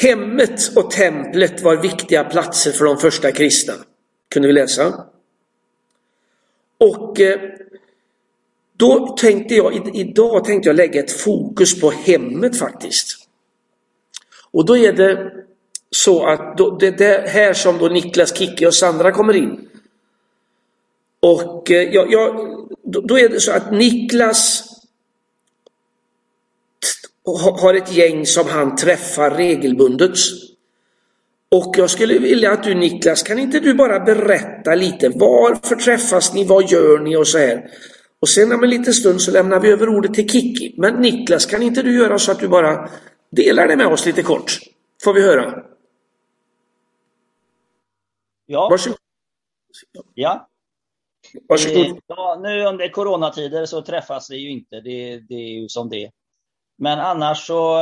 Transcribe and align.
hemmet 0.00 0.76
och 0.76 0.90
templet 0.90 1.62
var 1.62 1.76
viktiga 1.76 2.24
platser 2.24 2.72
för 2.72 2.84
de 2.84 2.98
första 2.98 3.32
kristna. 3.32 3.74
Kunde 4.30 4.48
vi 4.48 4.54
läsa. 4.54 5.04
Och 6.78 7.20
eh, 7.20 7.40
då 8.76 9.16
tänkte 9.16 9.54
jag, 9.54 9.96
idag 9.96 10.44
tänkte 10.44 10.68
jag 10.68 10.76
lägga 10.76 11.00
ett 11.00 11.12
fokus 11.12 11.80
på 11.80 11.90
hemmet 11.90 12.58
faktiskt. 12.58 13.28
Och 14.50 14.64
då 14.64 14.76
är 14.76 14.92
det 14.92 15.32
så 15.90 16.26
att 16.26 16.58
då, 16.58 16.78
det 16.78 17.00
är 17.00 17.28
här 17.28 17.52
som 17.52 17.78
då 17.78 17.88
Niklas, 17.88 18.36
Kicki 18.36 18.66
och 18.66 18.74
Sandra 18.74 19.12
kommer 19.12 19.36
in. 19.36 19.68
Och 21.20 21.70
eh, 21.70 21.94
jag, 21.94 22.12
jag, 22.12 22.48
då 22.82 23.18
är 23.18 23.28
det 23.28 23.40
så 23.40 23.52
att 23.52 23.72
Niklas 23.72 24.64
har 27.36 27.74
ett 27.74 27.92
gäng 27.92 28.26
som 28.26 28.48
han 28.48 28.76
träffar 28.76 29.30
regelbundet. 29.30 30.10
Och 31.50 31.74
jag 31.78 31.90
skulle 31.90 32.18
vilja 32.18 32.52
att 32.52 32.64
du 32.64 32.74
Niklas, 32.74 33.22
kan 33.22 33.38
inte 33.38 33.60
du 33.60 33.74
bara 33.74 34.00
berätta 34.00 34.74
lite 34.74 35.08
varför 35.08 35.76
träffas 35.76 36.34
ni, 36.34 36.44
vad 36.44 36.70
gör 36.70 36.98
ni 36.98 37.16
och 37.16 37.28
så 37.28 37.38
här. 37.38 37.70
Och 38.20 38.28
sen 38.28 38.52
om 38.52 38.64
en 38.64 38.70
liten 38.70 38.94
stund 38.94 39.20
så 39.20 39.30
lämnar 39.30 39.60
vi 39.60 39.70
över 39.70 39.88
ordet 39.88 40.14
till 40.14 40.28
Kiki. 40.28 40.74
Men 40.76 40.94
Niklas, 40.94 41.46
kan 41.46 41.62
inte 41.62 41.82
du 41.82 41.98
göra 41.98 42.18
så 42.18 42.32
att 42.32 42.40
du 42.40 42.48
bara 42.48 42.88
delar 43.30 43.68
det 43.68 43.76
med 43.76 43.86
oss 43.86 44.06
lite 44.06 44.22
kort? 44.22 44.58
Får 45.04 45.14
vi 45.14 45.22
höra. 45.22 45.62
Ja. 48.46 48.68
Varsågod. 48.70 48.98
Ja. 50.14 50.48
Varsågod. 51.48 51.86
Eh, 51.86 51.96
ja, 52.06 52.40
nu 52.42 52.64
under 52.64 52.88
coronatider 52.88 53.66
så 53.66 53.82
träffas 53.82 54.30
vi 54.30 54.36
ju 54.36 54.50
inte, 54.50 54.80
det, 54.80 55.18
det 55.28 55.34
är 55.34 55.60
ju 55.60 55.68
som 55.68 55.88
det 55.88 56.10
men 56.78 56.98
annars 56.98 57.46
så 57.46 57.80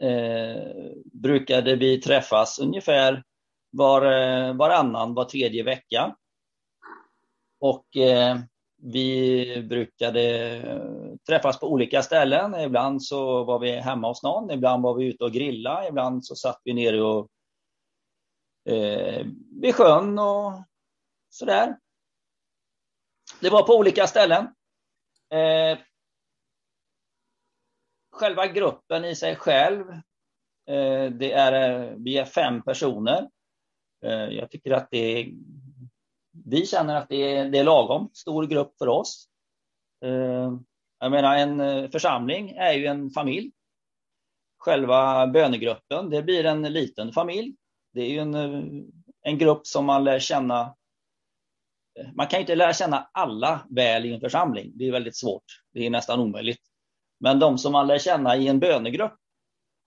eh, 0.00 0.92
brukade 1.12 1.76
vi 1.76 2.00
träffas 2.00 2.58
ungefär 2.58 3.22
var, 3.70 4.02
eh, 4.02 4.54
varannan, 4.54 5.14
var 5.14 5.24
tredje 5.24 5.62
vecka. 5.62 6.16
Och 7.60 7.96
eh, 7.96 8.38
vi 8.82 9.62
brukade 9.68 10.62
träffas 11.26 11.60
på 11.60 11.72
olika 11.72 12.02
ställen. 12.02 12.54
Ibland 12.54 13.04
så 13.04 13.44
var 13.44 13.58
vi 13.58 13.80
hemma 13.80 14.08
hos 14.08 14.22
någon, 14.22 14.50
ibland 14.50 14.82
var 14.82 14.94
vi 14.94 15.04
ute 15.04 15.24
och 15.24 15.32
grilla, 15.32 15.88
ibland 15.88 16.24
så 16.24 16.34
satt 16.36 16.60
vi 16.64 16.74
nere 16.74 17.02
och 17.02 17.28
eh, 18.68 19.26
vid 19.60 19.74
sjön 19.74 20.18
och 20.18 20.52
sådär. 21.30 21.76
Det 23.40 23.50
var 23.50 23.62
på 23.62 23.76
olika 23.76 24.06
ställen. 24.06 24.44
Eh, 25.30 25.78
själva 28.22 28.46
gruppen 28.46 29.04
i 29.04 29.16
sig 29.16 29.36
själv, 29.36 29.90
eh, 30.68 31.10
det 31.10 31.32
är, 31.32 31.52
eh, 31.52 31.94
vi 31.98 32.18
är 32.18 32.24
fem 32.24 32.62
personer. 32.62 33.28
Eh, 34.04 34.12
jag 34.12 34.50
tycker 34.50 34.70
att 34.70 34.88
det 34.90 34.98
är, 34.98 35.32
vi 36.44 36.66
känner 36.66 36.96
att 36.96 37.08
det 37.08 37.36
är, 37.36 37.48
det 37.48 37.58
är 37.58 37.64
lagom 37.64 38.10
stor 38.12 38.46
grupp 38.46 38.78
för 38.78 38.88
oss. 38.88 39.28
Jag 40.98 41.10
menar, 41.10 41.36
en 41.36 41.90
församling 41.90 42.50
är 42.50 42.72
ju 42.72 42.86
en 42.86 43.10
familj. 43.10 43.52
Själva 44.58 45.26
bönegruppen, 45.26 46.10
det 46.10 46.22
blir 46.22 46.44
en 46.44 46.62
liten 46.62 47.12
familj. 47.12 47.56
Det 47.92 48.00
är 48.00 48.08
ju 48.08 48.18
en, 48.18 48.34
en 49.22 49.38
grupp 49.38 49.66
som 49.66 49.84
man 49.84 50.04
lär 50.04 50.18
känna 50.18 50.74
man 52.14 52.26
kan 52.26 52.40
inte 52.40 52.54
lära 52.54 52.72
känna 52.72 53.10
alla 53.12 53.66
väl 53.70 54.06
i 54.06 54.14
en 54.14 54.20
församling. 54.20 54.72
Det 54.74 54.88
är 54.88 54.92
väldigt 54.92 55.16
svårt. 55.16 55.44
Det 55.72 55.86
är 55.86 55.90
nästan 55.90 56.20
omöjligt. 56.20 56.71
Men 57.22 57.38
de 57.38 57.58
som 57.58 57.72
man 57.72 57.86
lär 57.86 57.98
känna 57.98 58.36
i 58.36 58.48
en 58.48 58.60
bönegrupp, 58.60 59.14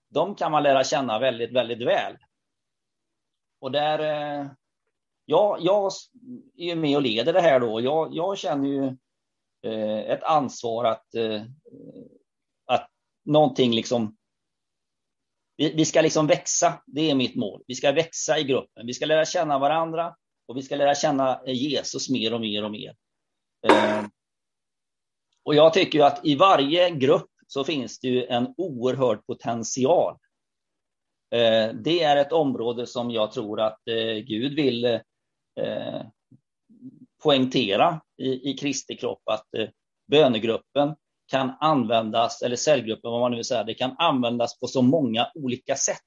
de 0.08 0.34
kan 0.34 0.52
man 0.52 0.62
lära 0.62 0.84
känna 0.84 1.18
väldigt, 1.18 1.52
väldigt 1.52 1.86
väl. 1.86 2.16
Och 3.60 3.72
där, 3.72 3.98
eh, 3.98 4.46
ja, 5.24 5.58
jag 5.60 5.92
är 6.56 6.76
med 6.76 6.96
och 6.96 7.02
leder 7.02 7.32
det 7.32 7.40
här 7.40 7.60
då. 7.60 7.80
Jag, 7.80 8.14
jag 8.14 8.38
känner 8.38 8.68
ju 8.68 8.84
eh, 9.72 10.10
ett 10.10 10.22
ansvar 10.22 10.84
att, 10.84 11.14
eh, 11.14 11.42
att 12.66 12.90
någonting 13.24 13.72
liksom 13.72 14.16
vi, 15.56 15.72
vi 15.72 15.84
ska 15.84 16.00
liksom 16.00 16.26
växa, 16.26 16.82
det 16.86 17.10
är 17.10 17.14
mitt 17.14 17.36
mål. 17.36 17.62
Vi 17.66 17.74
ska 17.74 17.92
växa 17.92 18.38
i 18.38 18.44
gruppen. 18.44 18.86
Vi 18.86 18.94
ska 18.94 19.06
lära 19.06 19.24
känna 19.24 19.58
varandra 19.58 20.16
och 20.46 20.56
vi 20.56 20.62
ska 20.62 20.76
lära 20.76 20.94
känna 20.94 21.40
Jesus 21.46 22.10
mer 22.10 22.34
och 22.34 22.40
mer 22.40 22.64
och 22.64 22.70
mer. 22.70 22.96
Och 25.46 25.54
jag 25.54 25.72
tycker 25.72 26.04
att 26.04 26.26
i 26.26 26.34
varje 26.34 26.90
grupp 26.90 27.30
så 27.46 27.64
finns 27.64 28.00
det 28.00 28.08
ju 28.08 28.26
en 28.26 28.54
oerhörd 28.56 29.26
potential. 29.26 30.16
Eh, 31.34 31.74
det 31.74 32.02
är 32.02 32.16
ett 32.16 32.32
område 32.32 32.86
som 32.86 33.10
jag 33.10 33.32
tror 33.32 33.60
att 33.60 33.88
eh, 33.88 34.14
Gud 34.14 34.54
vill 34.54 34.84
eh, 34.84 36.02
poängtera 37.22 38.00
i, 38.18 38.50
i 38.50 38.54
Kristi 38.54 38.96
kropp, 38.96 39.22
att 39.30 39.46
bönegruppen 40.10 40.94
kan 41.26 41.52
användas, 41.60 42.42
eller 42.42 42.56
cellgruppen 42.56 43.10
vad 43.10 43.20
man 43.20 43.30
nu 43.30 43.36
vill 43.36 43.44
säga, 43.44 43.64
det 43.64 43.74
kan 43.74 43.94
användas 43.98 44.58
på 44.58 44.66
så 44.66 44.82
många 44.82 45.30
olika 45.34 45.76
sätt. 45.76 45.98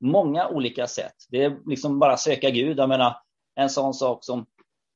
Många 0.00 0.48
olika 0.48 0.86
sätt. 0.86 1.14
Det 1.28 1.44
är 1.44 1.58
liksom 1.66 1.98
bara 1.98 2.16
söka 2.16 2.50
Gud. 2.50 2.78
Jag 2.78 2.88
menar, 2.88 3.16
en 3.54 3.70
sån 3.70 3.94
sak 3.94 4.24
som 4.24 4.46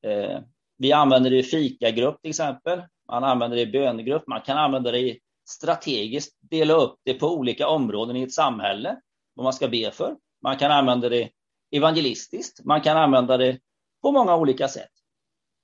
eh, 0.07 0.41
vi 0.79 0.93
använder 0.93 1.31
det 1.31 1.39
i 1.39 1.43
fikagrupp 1.43 2.23
till 2.23 2.31
exempel. 2.31 2.83
Man 3.09 3.25
använder 3.25 3.57
det 3.57 3.63
i 3.63 3.73
bönegrupp. 3.73 4.27
Man 4.27 4.41
kan 4.41 4.59
använda 4.59 4.91
det 4.91 4.99
i 4.99 5.21
strategiskt 5.51 6.39
dela 6.51 6.75
upp 6.75 6.95
det 7.05 7.15
på 7.15 7.27
olika 7.27 7.69
områden 7.69 8.17
i 8.17 8.23
ett 8.23 8.33
samhälle, 8.33 8.97
vad 9.35 9.45
man 9.45 9.53
ska 9.53 9.69
be 9.69 9.91
för. 9.91 10.17
Man 10.43 10.57
kan 10.57 10.71
använda 10.71 11.09
det 11.09 11.31
evangelistiskt, 11.71 12.65
man 12.65 12.81
kan 12.81 12.97
använda 12.97 13.37
det 13.37 13.59
på 14.03 14.13
många 14.13 14.37
olika 14.37 14.69
sätt. 14.69 14.91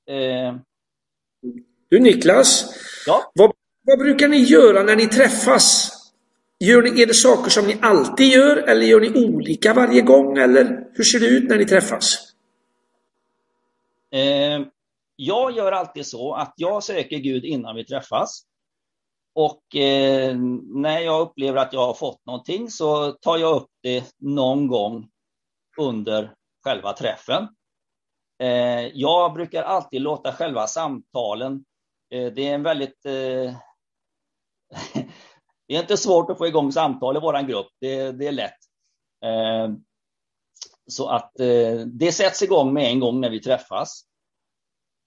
Eh... 0.09 0.55
Du 1.89 2.01
Niklas, 2.01 2.75
ja? 3.07 3.33
vad, 3.35 3.53
vad 3.83 3.99
brukar 3.99 4.29
ni 4.29 4.37
göra 4.37 4.83
när 4.83 4.97
ni 4.97 5.07
träffas? 5.07 5.93
Gör 6.61 6.83
ni, 6.83 7.03
är 7.03 7.07
det 7.07 7.15
saker 7.15 7.51
som 7.51 7.67
ni 7.67 7.79
alltid 7.83 8.27
gör 8.27 8.57
eller 8.57 8.87
gör 8.87 9.01
ni 9.01 9.27
olika 9.27 9.75
varje 9.75 10.03
gång? 10.03 10.39
Eller 10.39 10.87
hur 10.95 11.05
ser 11.05 11.21
det 11.21 11.27
ut 11.27 11.49
när 11.49 11.57
ni 11.57 11.65
träffas? 11.65 12.33
Eh, 14.13 14.61
jag 15.17 15.57
gör 15.57 15.73
alltid 15.73 16.07
så 16.07 16.35
att 16.35 16.55
jag 16.57 16.83
söker 16.83 17.17
Gud 17.17 17.45
innan 17.45 17.77
vi 17.77 17.85
träffas. 17.85 18.43
Och 19.37 19.77
eh, 19.77 20.37
när 20.63 21.01
jag 21.01 21.21
upplever 21.21 21.59
att 21.59 21.73
jag 21.73 21.87
har 21.87 21.95
fått 21.95 22.27
någonting 22.27 22.71
så 22.71 23.13
tar 23.13 23.39
jag 23.39 23.57
upp 23.57 23.71
det 23.83 24.15
någon 24.19 24.67
gång 24.67 25.09
under 25.79 26.35
själva 26.65 26.93
träffen. 26.93 27.49
Eh, 28.43 28.87
jag 28.95 29.35
brukar 29.35 29.63
alltid 29.63 30.01
låta 30.01 30.33
själva 30.33 30.67
samtalen, 30.67 31.65
eh, 32.11 32.33
det 32.33 32.49
är 32.49 32.55
en 32.55 32.63
väldigt... 32.63 33.07
Eh, 33.07 33.13
det 35.69 35.75
är 35.75 35.81
inte 35.81 35.97
svårt 35.97 36.31
att 36.31 36.39
få 36.39 36.47
igång 36.47 36.73
samtal 36.73 37.17
i 37.17 37.21
vår 37.21 37.43
grupp, 37.43 37.69
det, 37.81 38.13
det 38.13 38.27
är 38.27 38.33
lätt. 38.33 38.59
Eh, 39.25 39.71
så 40.87 41.09
att 41.09 41.41
eh, 41.41 41.79
det 41.87 42.13
sätts 42.13 42.43
igång 42.43 42.73
med 42.73 42.91
en 42.91 43.01
gång 43.01 43.21
när 43.21 43.31
vi 43.31 43.41
träffas. 43.41 44.03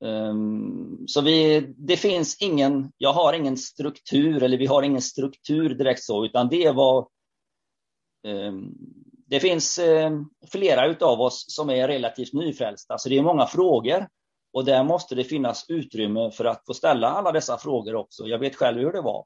Um, 0.01 1.05
så 1.07 1.21
vi, 1.21 1.59
det 1.77 1.97
finns 1.97 2.41
ingen, 2.41 2.91
jag 2.97 3.13
har 3.13 3.33
ingen 3.33 3.57
struktur, 3.57 4.43
eller 4.43 4.57
vi 4.57 4.65
har 4.65 4.83
ingen 4.83 5.01
struktur 5.01 5.69
direkt 5.69 6.03
så, 6.03 6.25
utan 6.25 6.49
det 6.49 6.71
var 6.71 7.07
um, 8.27 8.75
det 9.27 9.39
finns 9.39 9.79
um, 9.79 10.29
flera 10.51 10.87
utav 10.87 11.21
oss 11.21 11.45
som 11.47 11.69
är 11.69 11.87
relativt 11.87 12.33
nyfrälsta, 12.33 12.97
så 12.97 13.09
det 13.09 13.17
är 13.17 13.21
många 13.21 13.45
frågor. 13.45 14.07
Och 14.53 14.65
där 14.65 14.83
måste 14.83 15.15
det 15.15 15.23
finnas 15.23 15.65
utrymme 15.69 16.31
för 16.31 16.45
att 16.45 16.65
få 16.65 16.73
ställa 16.73 17.09
alla 17.09 17.31
dessa 17.31 17.57
frågor 17.57 17.95
också. 17.95 18.25
Jag 18.25 18.39
vet 18.39 18.55
själv 18.55 18.79
hur 18.79 18.91
det 18.91 19.01
var. 19.01 19.25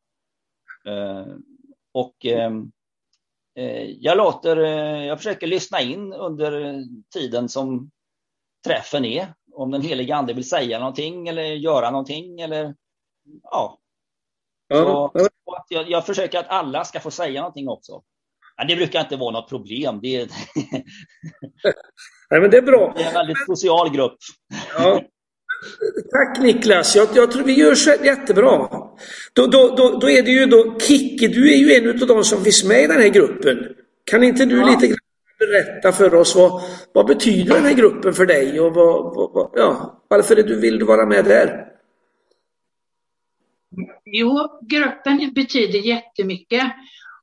Uh, 0.88 1.36
och 1.92 2.26
uh, 2.26 2.64
jag 4.00 4.18
låter, 4.18 4.58
uh, 4.58 5.06
jag 5.06 5.18
försöker 5.18 5.48
lyssna 5.48 5.82
in 5.82 6.14
under 6.14 6.84
tiden 7.14 7.50
som 7.50 7.92
träffen 8.66 9.06
är 9.06 9.34
om 9.54 9.72
den 9.72 9.82
helige 9.82 10.16
ande 10.16 10.34
vill 10.34 10.50
säga 10.50 10.80
någonting 10.80 11.28
eller 11.28 11.44
göra 11.44 11.92
någonting 11.92 12.42
eller 12.42 12.76
ja. 13.44 13.80
Så, 14.74 15.12
jag, 15.70 15.90
jag, 15.90 16.06
försöker 16.06 16.40
att 16.40 16.50
alla 16.50 16.86
ska 16.86 17.00
få 17.00 17.12
säga 17.12 17.42
någonting 17.42 17.68
också. 17.68 18.02
Men 18.58 18.68
det 18.68 18.76
brukar 18.76 19.02
inte 19.02 19.16
vara 19.16 19.32
något 19.32 19.50
problem. 19.50 20.00
Det 20.02 20.16
är, 20.16 20.28
Nej, 22.30 22.42
men 22.42 22.52
det 22.52 22.58
är 22.58 22.62
bra. 22.62 22.94
Det 22.96 23.04
är 23.04 23.08
en 23.08 23.14
väldigt 23.14 23.46
social 23.48 23.90
grupp. 23.96 24.18
Ja. 24.78 25.02
Tack 26.12 26.40
Niklas, 26.40 26.96
jag, 26.96 27.08
jag, 27.16 27.32
tror 27.32 27.44
vi 27.44 27.54
gör 27.54 27.76
så 27.76 27.90
jättebra. 28.04 28.68
Då, 29.34 29.48
då, 29.48 29.76
då, 29.76 29.98
då 30.02 30.10
är 30.10 30.24
det 30.24 30.32
ju 30.32 30.46
då, 30.46 30.80
Kicki, 30.80 31.28
du 31.28 31.54
är 31.54 31.58
ju 31.58 31.74
en 31.74 32.02
av 32.02 32.08
de 32.08 32.24
som 32.24 32.44
finns 32.44 32.64
med 32.64 32.84
i 32.84 32.88
den 32.88 33.02
här 33.02 33.10
gruppen. 33.10 33.58
Kan 34.04 34.24
inte 34.24 34.46
du 34.46 34.60
ja. 34.60 34.66
lite 34.66 34.88
grann 34.88 34.98
berätta 35.48 35.92
för 35.92 36.16
oss 36.16 36.36
vad, 36.36 36.62
vad 36.94 37.08
betyder 37.08 37.56
den 37.56 37.66
här 37.66 37.74
gruppen 37.74 38.14
för 38.14 38.26
dig 38.26 38.60
och 38.60 38.74
vad, 38.74 39.16
vad, 39.34 39.52
ja, 39.54 40.02
varför 40.08 40.36
du, 40.36 40.60
vill 40.60 40.80
du 40.80 40.86
vara 40.86 41.06
med 41.06 41.26
där? 41.26 41.66
Jo, 44.06 44.60
gruppen 44.62 45.34
betyder 45.36 45.80
jättemycket 45.80 46.64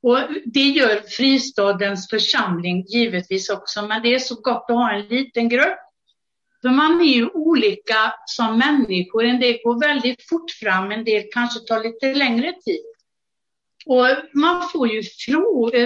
Och 0.03 0.19
det 0.45 0.61
gör 0.61 1.01
fristadens 1.09 2.09
församling 2.11 2.85
givetvis 2.89 3.51
också, 3.51 3.87
men 3.87 4.03
det 4.03 4.15
är 4.15 4.19
så 4.19 4.35
gott 4.35 4.65
att 4.69 4.77
ha 4.77 4.93
en 4.93 5.07
liten 5.07 5.49
grupp. 5.49 5.79
För 6.63 6.69
man 6.69 7.01
är 7.01 7.15
ju 7.15 7.29
olika 7.29 8.15
som 8.27 8.59
människor. 8.59 9.25
En 9.25 9.41
del 9.41 9.59
går 9.65 9.81
väldigt 9.81 10.29
fort 10.29 10.51
fram, 10.51 10.93
en 10.93 11.05
del 11.05 11.23
kanske 11.33 11.61
tar 11.61 11.83
lite 11.83 12.15
längre 12.15 12.53
tid. 12.53 12.90
Och 13.91 14.07
man 14.35 14.69
får 14.69 14.89
ju 14.89 15.03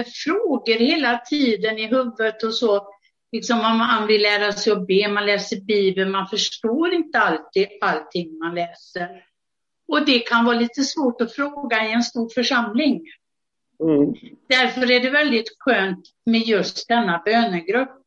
frågor 0.05 0.79
hela 0.79 1.17
tiden 1.17 1.79
i 1.79 1.87
huvudet 1.87 2.43
och 2.43 2.53
så. 2.53 2.87
Liksom 3.31 3.59
om 3.59 3.77
man 3.77 4.07
vill 4.07 4.21
lära 4.21 4.51
sig 4.51 4.73
att 4.73 4.87
be, 4.87 5.07
man 5.07 5.25
läser 5.25 5.61
Bibeln, 5.61 6.11
man 6.11 6.27
förstår 6.27 6.93
inte 6.93 7.19
alltid 7.19 7.67
allting 7.81 8.37
man 8.37 8.55
läser. 8.55 9.23
Och 9.87 10.05
det 10.05 10.19
kan 10.19 10.45
vara 10.45 10.59
lite 10.59 10.83
svårt 10.83 11.21
att 11.21 11.33
fråga 11.33 11.87
i 11.87 11.91
en 11.91 12.03
stor 12.03 12.29
församling. 12.29 13.01
Mm. 13.83 14.13
Därför 14.49 14.91
är 14.91 14.99
det 14.99 15.09
väldigt 15.09 15.55
skönt 15.59 16.05
med 16.25 16.41
just 16.41 16.87
denna 16.87 17.21
bönegrupp. 17.25 18.01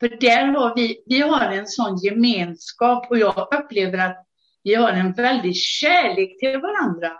För 0.00 0.08
där 0.08 0.46
har 0.46 0.76
vi, 0.76 1.02
vi 1.06 1.20
har 1.20 1.46
en 1.46 1.66
sån 1.66 1.98
gemenskap 1.98 3.10
och 3.10 3.18
jag 3.18 3.48
upplever 3.60 3.98
att 3.98 4.26
vi 4.62 4.74
har 4.74 4.92
en 4.92 5.12
väldig 5.12 5.56
kärlek 5.56 6.38
till 6.38 6.60
varandra. 6.60 7.12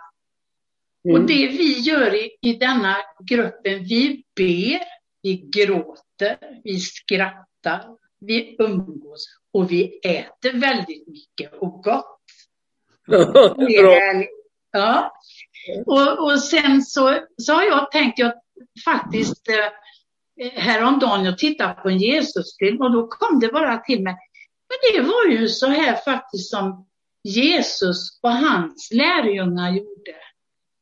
Mm. 1.05 1.21
Och 1.21 1.27
det 1.27 1.47
vi 1.47 1.79
gör 1.79 2.15
i, 2.15 2.37
i 2.41 2.53
denna 2.53 2.97
gruppen, 3.23 3.83
vi 3.83 4.23
ber, 4.35 4.83
vi 5.21 5.35
gråter, 5.35 6.37
vi 6.63 6.79
skrattar, 6.79 7.85
vi 8.19 8.55
umgås 8.59 9.25
och 9.53 9.71
vi 9.71 9.99
äter 10.03 10.59
väldigt 10.59 11.07
mycket 11.07 11.53
och 11.53 11.83
gott. 11.83 12.19
Är 13.07 13.83
Ja. 14.71 15.11
Och, 15.85 16.23
och 16.23 16.39
sen 16.39 16.81
så, 16.81 17.19
så 17.37 17.53
har 17.53 17.63
jag 17.63 17.91
tänkt, 17.91 18.19
jag 18.19 18.33
faktiskt 18.85 19.49
eh, 19.49 20.51
häromdagen 20.51 21.25
jag 21.25 21.37
tittade 21.37 21.73
på 21.73 21.89
en 21.89 21.97
Jesusfilm 21.97 22.81
och 22.81 22.91
då 22.91 23.07
kom 23.07 23.39
det 23.39 23.47
bara 23.47 23.77
till 23.77 24.03
mig. 24.03 24.15
Men 24.69 25.03
det 25.03 25.07
var 25.07 25.25
ju 25.25 25.47
så 25.47 25.67
här 25.67 25.95
faktiskt 25.95 26.49
som 26.49 26.87
Jesus 27.23 28.19
och 28.21 28.31
hans 28.31 28.91
lärjungar 28.93 29.71
gjorde. 29.71 30.15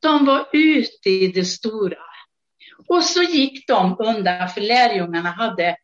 De 0.02 0.26
var 0.26 0.48
ute 0.54 1.10
i 1.10 1.28
det 1.28 1.46
stora. 1.46 1.98
Och 2.88 3.04
så 3.04 3.24
gick 3.24 3.68
de 3.68 3.96
undan 4.00 4.50
för 4.50 4.62
lärjungarna 4.62 5.32
hade 5.32 5.76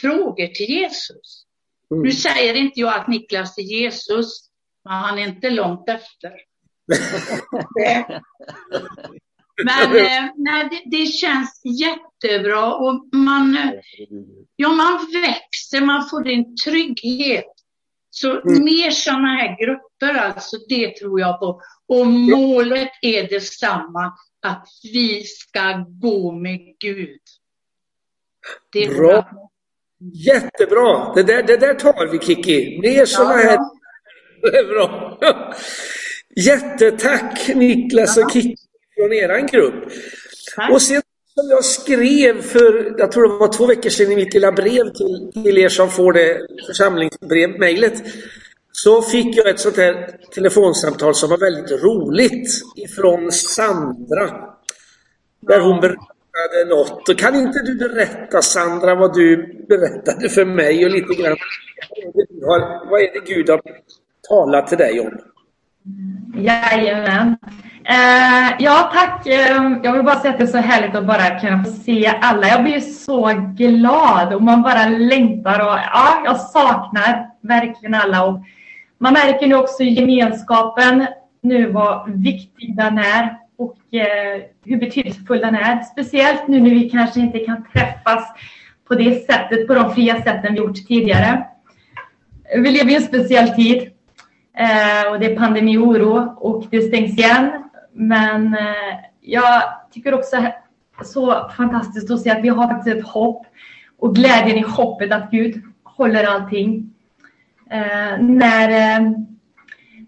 frågor 0.00 0.46
till 0.46 0.68
Jesus. 0.68 1.44
Mm. 1.90 2.02
Nu 2.02 2.12
säger 2.12 2.54
inte 2.54 2.80
jag 2.80 2.94
att 2.94 3.08
Niklas 3.08 3.58
är 3.58 3.62
Jesus, 3.62 4.50
men 4.84 4.94
han 4.94 5.18
är 5.18 5.22
inte 5.22 5.50
långt 5.50 5.88
efter. 5.88 6.32
Men 9.64 9.96
eh, 9.96 10.30
nej, 10.36 10.68
det, 10.70 10.82
det, 10.98 11.06
känns 11.06 11.60
jättebra 11.64 12.74
och 12.74 13.08
man, 13.14 13.58
ja, 14.56 14.68
man 14.68 15.06
växer, 15.12 15.80
man 15.80 16.08
får 16.08 16.28
en 16.28 16.56
trygghet. 16.56 17.57
Så 18.20 18.40
mm. 18.40 18.64
mer 18.64 18.90
sådana 18.90 19.28
här 19.28 19.56
grupper, 19.60 20.14
alltså, 20.14 20.56
det 20.68 20.96
tror 20.96 21.20
jag 21.20 21.40
på. 21.40 21.62
Och 21.88 22.06
målet 22.06 22.90
är 23.02 23.28
detsamma, 23.28 24.12
att 24.42 24.66
vi 24.82 25.24
ska 25.24 25.84
gå 25.88 26.32
med 26.32 26.60
Gud. 26.80 27.20
Det 28.72 28.88
bra. 28.88 28.96
bra. 28.96 29.50
Jättebra! 30.14 31.14
Det 31.14 31.22
där, 31.22 31.42
det 31.42 31.56
där 31.56 31.74
tar 31.74 32.06
vi 32.06 32.18
Kiki. 32.18 32.80
Mer 32.80 33.06
sådana 33.06 33.40
ja, 33.42 33.50
här. 33.50 33.58
Det 34.42 34.58
är 34.58 34.64
bra. 34.64 35.18
Jättetack 36.36 37.48
Niklas 37.54 38.16
och 38.16 38.32
Kiki 38.32 38.56
från 38.96 39.12
eran 39.12 39.46
grupp. 39.46 39.92
Tack. 40.56 40.70
Och 40.70 40.82
sen 40.82 41.02
som 41.38 41.50
jag 41.50 41.64
skrev 41.64 42.42
för, 42.42 42.94
jag 42.98 43.12
tror 43.12 43.28
det 43.28 43.38
var 43.38 43.52
två 43.52 43.66
veckor 43.66 43.90
sedan 43.90 44.12
i 44.12 44.16
mitt 44.16 44.34
lilla 44.34 44.52
brev 44.52 44.84
till, 44.92 45.42
till 45.44 45.58
er 45.58 45.68
som 45.68 45.90
får 45.90 46.12
det 46.12 46.46
församlingsbrev, 46.66 47.58
mejlet. 47.58 48.02
Så 48.72 49.02
fick 49.02 49.36
jag 49.36 49.48
ett 49.48 49.60
sånt 49.60 49.76
här 49.76 50.10
telefonsamtal 50.34 51.14
som 51.14 51.30
var 51.30 51.38
väldigt 51.38 51.82
roligt 51.82 52.48
ifrån 52.76 53.32
Sandra. 53.32 54.30
Där 55.40 55.60
hon 55.60 55.80
berättade 55.80 56.64
något. 56.68 57.08
Och 57.08 57.18
kan 57.18 57.34
inte 57.34 57.62
du 57.62 57.74
berätta 57.74 58.42
Sandra 58.42 58.94
vad 58.94 59.14
du 59.14 59.36
berättade 59.68 60.28
för 60.28 60.44
mig 60.44 60.84
och 60.84 60.90
lite 60.90 61.22
grann 61.22 61.36
vad 62.90 63.00
är 63.00 63.12
det 63.12 63.34
Gud 63.34 63.50
har 63.50 63.60
talat 64.28 64.66
till 64.66 64.78
dig 64.78 65.00
om? 65.00 65.18
Jajamän. 66.34 67.36
Eh, 67.84 68.54
ja, 68.58 68.90
tack. 68.92 69.26
Eh, 69.26 69.78
jag 69.82 69.92
vill 69.92 70.02
bara 70.02 70.18
säga 70.18 70.32
att 70.32 70.38
det 70.38 70.44
är 70.44 70.46
så 70.46 70.58
härligt 70.58 70.94
att 70.94 71.06
bara 71.06 71.40
kunna 71.40 71.64
få 71.64 71.70
se 71.70 72.06
alla. 72.22 72.48
Jag 72.48 72.62
blir 72.62 72.80
så 72.80 73.30
glad 73.56 74.34
och 74.34 74.42
man 74.42 74.62
bara 74.62 74.88
längtar 74.88 75.60
och 75.60 75.78
ja, 75.92 76.22
jag 76.24 76.40
saknar 76.40 77.26
verkligen 77.42 77.94
alla. 77.94 78.24
Och 78.24 78.42
man 78.98 79.12
märker 79.12 79.46
nu 79.46 79.54
också 79.54 79.82
gemenskapen 79.82 81.06
nu 81.42 81.70
vad 81.70 82.22
viktig 82.22 82.76
den 82.76 82.98
är 82.98 83.38
och 83.58 83.94
eh, 83.94 84.42
hur 84.64 84.76
betydelsefull 84.76 85.40
den 85.40 85.54
är. 85.54 85.82
Speciellt 85.82 86.48
nu 86.48 86.60
när 86.60 86.70
vi 86.70 86.90
kanske 86.90 87.20
inte 87.20 87.38
kan 87.38 87.64
träffas 87.72 88.32
på 88.88 88.94
det 88.94 89.26
sättet, 89.26 89.66
på 89.66 89.74
de 89.74 89.94
fria 89.94 90.22
sätten 90.22 90.54
vi 90.54 90.58
gjort 90.58 90.86
tidigare. 90.88 91.46
Vi 92.56 92.70
lever 92.70 92.90
i 92.90 92.96
en 92.96 93.02
speciell 93.02 93.48
tid 93.48 93.90
Eh, 94.58 95.12
och 95.12 95.20
det 95.20 95.32
är 95.32 95.36
pandemioro 95.36 96.34
och 96.36 96.64
det 96.70 96.80
stängs 96.80 97.18
igen. 97.18 97.50
Men 97.92 98.54
eh, 98.54 98.98
jag 99.20 99.62
tycker 99.92 100.14
också 100.14 100.36
så 101.04 101.50
fantastiskt 101.56 102.10
att 102.10 102.20
se 102.20 102.30
att 102.30 102.44
vi 102.44 102.48
har 102.48 102.68
faktiskt 102.68 102.96
ett 102.96 103.06
hopp 103.06 103.46
och 103.98 104.14
glädjen 104.14 104.58
i 104.58 104.62
hoppet 104.62 105.12
att 105.12 105.30
Gud 105.30 105.62
håller 105.82 106.24
allting. 106.24 106.94
Eh, 107.70 108.20
när 108.20 108.68
eh, 108.70 109.10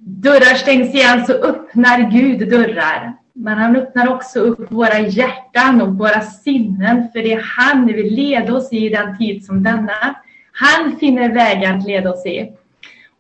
dörrar 0.00 0.54
stängs 0.54 0.94
igen 0.94 1.26
så 1.26 1.32
öppnar 1.32 2.10
Gud 2.10 2.50
dörrar. 2.50 3.16
Men 3.32 3.58
han 3.58 3.76
öppnar 3.76 4.08
också 4.08 4.40
upp 4.40 4.72
våra 4.72 4.98
hjärtan 4.98 5.82
och 5.82 5.98
våra 5.98 6.20
sinnen 6.20 7.08
för 7.12 7.18
det 7.18 7.32
är 7.32 7.44
han 7.56 7.86
vill 7.86 8.14
leda 8.14 8.54
oss 8.54 8.72
i 8.72 8.88
den 8.88 9.18
tid 9.18 9.44
som 9.44 9.62
denna. 9.62 10.16
Han 10.52 10.96
finner 10.96 11.28
vägar 11.28 11.76
att 11.76 11.86
leda 11.86 12.12
oss 12.12 12.26
i. 12.26 12.52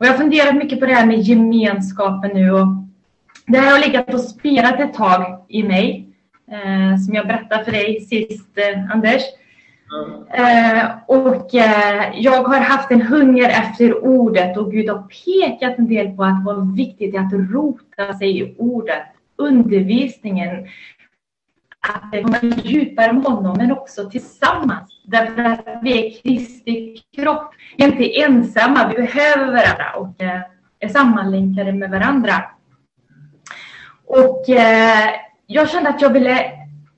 Och 0.00 0.06
jag 0.06 0.10
har 0.10 0.18
funderat 0.18 0.56
mycket 0.56 0.80
på 0.80 0.86
det 0.86 0.94
här 0.94 1.06
med 1.06 1.20
gemenskapen 1.20 2.30
nu. 2.34 2.50
Och 2.50 2.66
det 3.46 3.58
här 3.58 3.72
har 3.72 3.78
legat 3.78 4.14
och 4.14 4.20
spelat 4.20 4.80
ett 4.80 4.94
tag 4.94 5.44
i 5.48 5.62
mig. 5.62 6.08
Eh, 6.50 6.98
som 6.98 7.14
jag 7.14 7.26
berättade 7.26 7.64
för 7.64 7.72
dig 7.72 8.00
sist, 8.00 8.58
eh, 8.58 8.90
Anders. 8.90 9.22
Eh, 10.32 10.90
och 11.06 11.54
eh, 11.54 12.12
jag 12.14 12.42
har 12.42 12.60
haft 12.60 12.90
en 12.90 13.02
hunger 13.02 13.48
efter 13.48 14.04
ordet 14.04 14.56
och 14.56 14.72
Gud 14.72 14.88
har 14.88 15.02
pekat 15.02 15.78
en 15.78 15.88
del 15.88 16.16
på 16.16 16.24
att 16.24 16.38
det 16.38 16.44
var 16.44 16.76
viktigt 16.76 17.16
att 17.16 17.32
rota 17.32 18.18
sig 18.18 18.38
i 18.40 18.54
ordet. 18.58 19.06
Undervisningen, 19.36 20.66
att 21.80 22.22
komma 22.22 22.38
djupare 22.42 23.12
med 23.12 23.22
honom, 23.22 23.56
men 23.56 23.72
också 23.72 24.10
tillsammans. 24.10 25.00
Därför 25.04 25.42
att 25.44 25.78
vi 25.82 26.06
är 26.06 26.22
Kristi 26.22 27.02
kropp. 27.16 27.54
Vi 27.76 27.84
är 27.84 27.88
inte 27.88 28.20
ensamma, 28.20 28.88
vi 28.88 28.94
behöver 28.94 29.46
varandra 29.46 29.92
och 29.96 30.22
eh, 30.22 30.40
är 30.80 30.88
sammanlänkade 30.88 31.72
med 31.72 31.90
varandra. 31.90 32.44
Och 34.06 34.48
eh, 34.48 35.10
jag 35.46 35.70
kände 35.70 35.90
att 35.90 36.02
jag 36.02 36.10
ville 36.10 36.52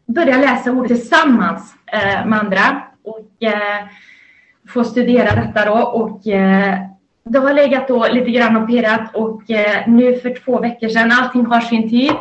börja 0.07 0.37
läsa 0.37 0.73
ordet 0.73 0.89
tillsammans 0.89 1.75
eh, 1.87 2.27
med 2.27 2.39
andra 2.39 2.83
och 3.05 3.29
få 4.69 4.85
studera 4.85 5.35
detta 5.35 5.65
då. 5.65 5.83
Och 5.83 6.21
det 7.25 7.39
har 7.39 7.53
legat 7.53 7.89
då 7.89 8.07
lite 8.09 8.31
grann 8.31 8.57
och 8.57 8.69
pirrat 8.69 9.15
och 9.15 9.43
nu 9.87 10.17
för 10.17 10.45
två 10.45 10.61
veckor 10.61 10.89
sedan, 10.89 11.13
allting 11.13 11.47
har 11.47 11.61
sin 11.61 11.91
tid. 11.91 12.13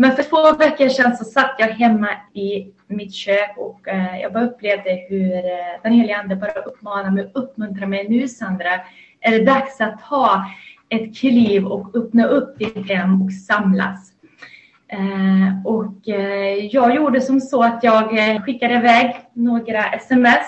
Men 0.00 0.16
för 0.16 0.22
två 0.22 0.58
veckor 0.58 0.88
sedan 0.88 1.16
så 1.16 1.24
satt 1.24 1.54
jag 1.58 1.66
hemma 1.66 2.08
i 2.34 2.72
mitt 2.86 3.14
kök 3.14 3.54
och 3.56 3.88
eh, 3.88 4.20
jag 4.20 4.32
bara 4.32 4.44
upplevde 4.44 5.06
hur 5.08 5.34
eh, 5.34 5.82
den 5.82 5.92
heliga 5.92 6.16
Ande 6.16 6.36
bara 6.36 6.52
uppmanade 6.52 7.10
mig 7.10 7.32
och 7.34 7.88
mig. 7.88 8.08
Nu 8.08 8.28
Sandra, 8.28 8.70
är 9.20 9.30
det 9.30 9.44
dags 9.44 9.80
att 9.80 10.00
ta 10.08 10.44
ett 10.88 11.16
kliv 11.16 11.66
och 11.66 11.96
öppna 11.96 12.26
upp 12.26 12.58
ditt 12.58 12.88
hem 12.88 13.22
och 13.22 13.32
samlas. 13.32 14.12
Eh, 14.88 15.66
och 15.66 16.08
eh, 16.08 16.66
jag 16.66 16.96
gjorde 16.96 17.20
som 17.20 17.40
så 17.40 17.62
att 17.62 17.84
jag 17.84 18.18
eh, 18.18 18.42
skickade 18.42 18.74
iväg 18.74 19.16
några 19.32 19.84
sms 19.84 20.46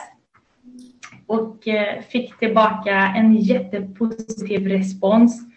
och 1.26 1.68
eh, 1.68 2.02
fick 2.02 2.38
tillbaka 2.38 2.94
en 3.16 3.36
jättepositiv 3.36 4.68
respons. 4.68 5.51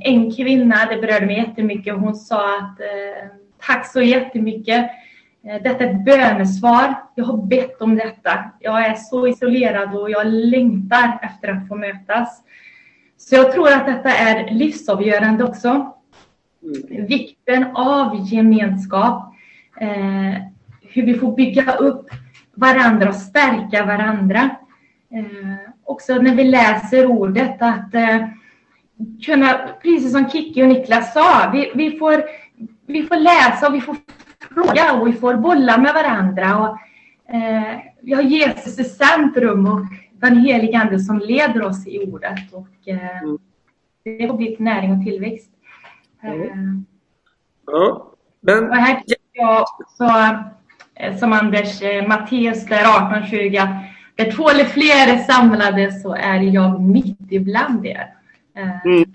En 0.00 0.32
kvinna, 0.34 0.86
det 0.90 0.96
berörde 0.96 1.26
mig 1.26 1.36
jättemycket, 1.36 1.94
hon 1.94 2.14
sa 2.14 2.58
att 2.58 2.78
tack 3.58 3.86
så 3.86 4.02
jättemycket 4.02 4.90
Eh, 5.48 5.62
detta 5.62 5.84
är 5.84 5.90
ett 5.90 6.04
bönesvar. 6.04 6.94
Jag 7.14 7.24
har 7.24 7.46
bett 7.46 7.82
om 7.82 7.96
detta. 7.96 8.44
Jag 8.60 8.86
är 8.86 8.94
så 8.94 9.28
isolerad 9.28 9.96
och 9.96 10.10
jag 10.10 10.26
längtar 10.26 11.18
efter 11.22 11.48
att 11.48 11.68
få 11.68 11.74
mötas. 11.74 12.42
Så 13.16 13.34
jag 13.34 13.52
tror 13.52 13.72
att 13.72 13.86
detta 13.86 14.10
är 14.10 14.50
livsavgörande 14.50 15.44
också. 15.44 15.92
Mm. 16.62 17.06
Vikten 17.06 17.64
av 17.76 18.26
gemenskap. 18.32 19.34
Eh, 19.80 20.42
hur 20.82 21.02
vi 21.02 21.14
får 21.14 21.36
bygga 21.36 21.72
upp 21.72 22.10
varandra 22.54 23.08
och 23.08 23.14
stärka 23.14 23.84
varandra. 23.84 24.50
Eh, 25.12 25.72
också 25.84 26.14
när 26.14 26.34
vi 26.34 26.44
läser 26.44 27.06
ordet 27.06 27.62
att 27.62 27.94
eh, 27.94 28.28
kunna, 29.24 29.58
precis 29.82 30.12
som 30.12 30.30
Kiki 30.30 30.62
och 30.62 30.68
Niklas 30.68 31.12
sa, 31.12 31.50
vi, 31.52 31.72
vi, 31.74 31.98
får, 31.98 32.22
vi 32.86 33.02
får 33.02 33.16
läsa 33.16 33.68
och 33.68 33.74
vi 33.74 33.80
får 33.80 33.96
fråga 34.54 34.92
och 34.92 35.06
vi 35.06 35.12
får 35.12 35.34
bolla 35.34 35.78
med 35.78 35.94
varandra. 35.94 36.58
Och, 36.58 36.78
eh, 37.34 37.78
vi 38.02 38.14
har 38.14 38.22
Jesus 38.22 38.78
i 38.78 38.84
centrum 38.84 39.66
och 39.66 39.80
den 40.12 40.36
helige 40.36 40.78
Ande 40.78 40.98
som 40.98 41.18
leder 41.18 41.62
oss 41.62 41.86
i 41.86 41.98
ordet. 41.98 42.52
Och, 42.52 42.88
eh, 42.88 43.22
mm. 43.22 43.38
det 44.04 44.28
får 44.28 44.36
bli 44.36 44.56
till 44.56 44.64
näring 44.64 44.92
och 44.92 45.04
tillväxt. 45.04 45.50
Mm. 46.22 46.86
Ja, 47.66 48.12
men... 48.40 48.68
Och 48.70 48.76
här 48.76 49.00
tycker 49.00 49.18
jag 49.32 49.62
också, 49.62 50.04
eh, 50.94 51.16
som 51.16 51.32
Anders 51.32 51.82
eh, 51.82 52.08
Matteus 52.08 52.66
där 52.66 52.76
1820, 52.76 53.58
där 54.14 54.32
två 54.32 54.50
eller 54.50 54.64
fler 54.64 55.14
är 55.14 55.18
samlade 55.18 55.92
så 55.92 56.14
är 56.14 56.40
jag 56.40 56.80
mitt 56.80 57.32
ibland 57.32 57.86
er. 57.86 58.17
Eh, 58.58 58.86
mm. 58.86 59.12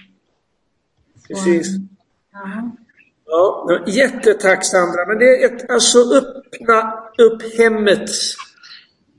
Precis. 1.28 1.68
Ja. 2.34 2.72
Ja, 3.26 3.84
jättetack 3.88 4.66
Sandra. 4.66 5.06
Men 5.08 5.20
det 5.20 5.26
är 5.26 5.46
ett, 5.46 5.70
alltså 5.70 5.98
öppna 6.00 7.04
upp 7.18 7.58
hemmet. 7.58 8.10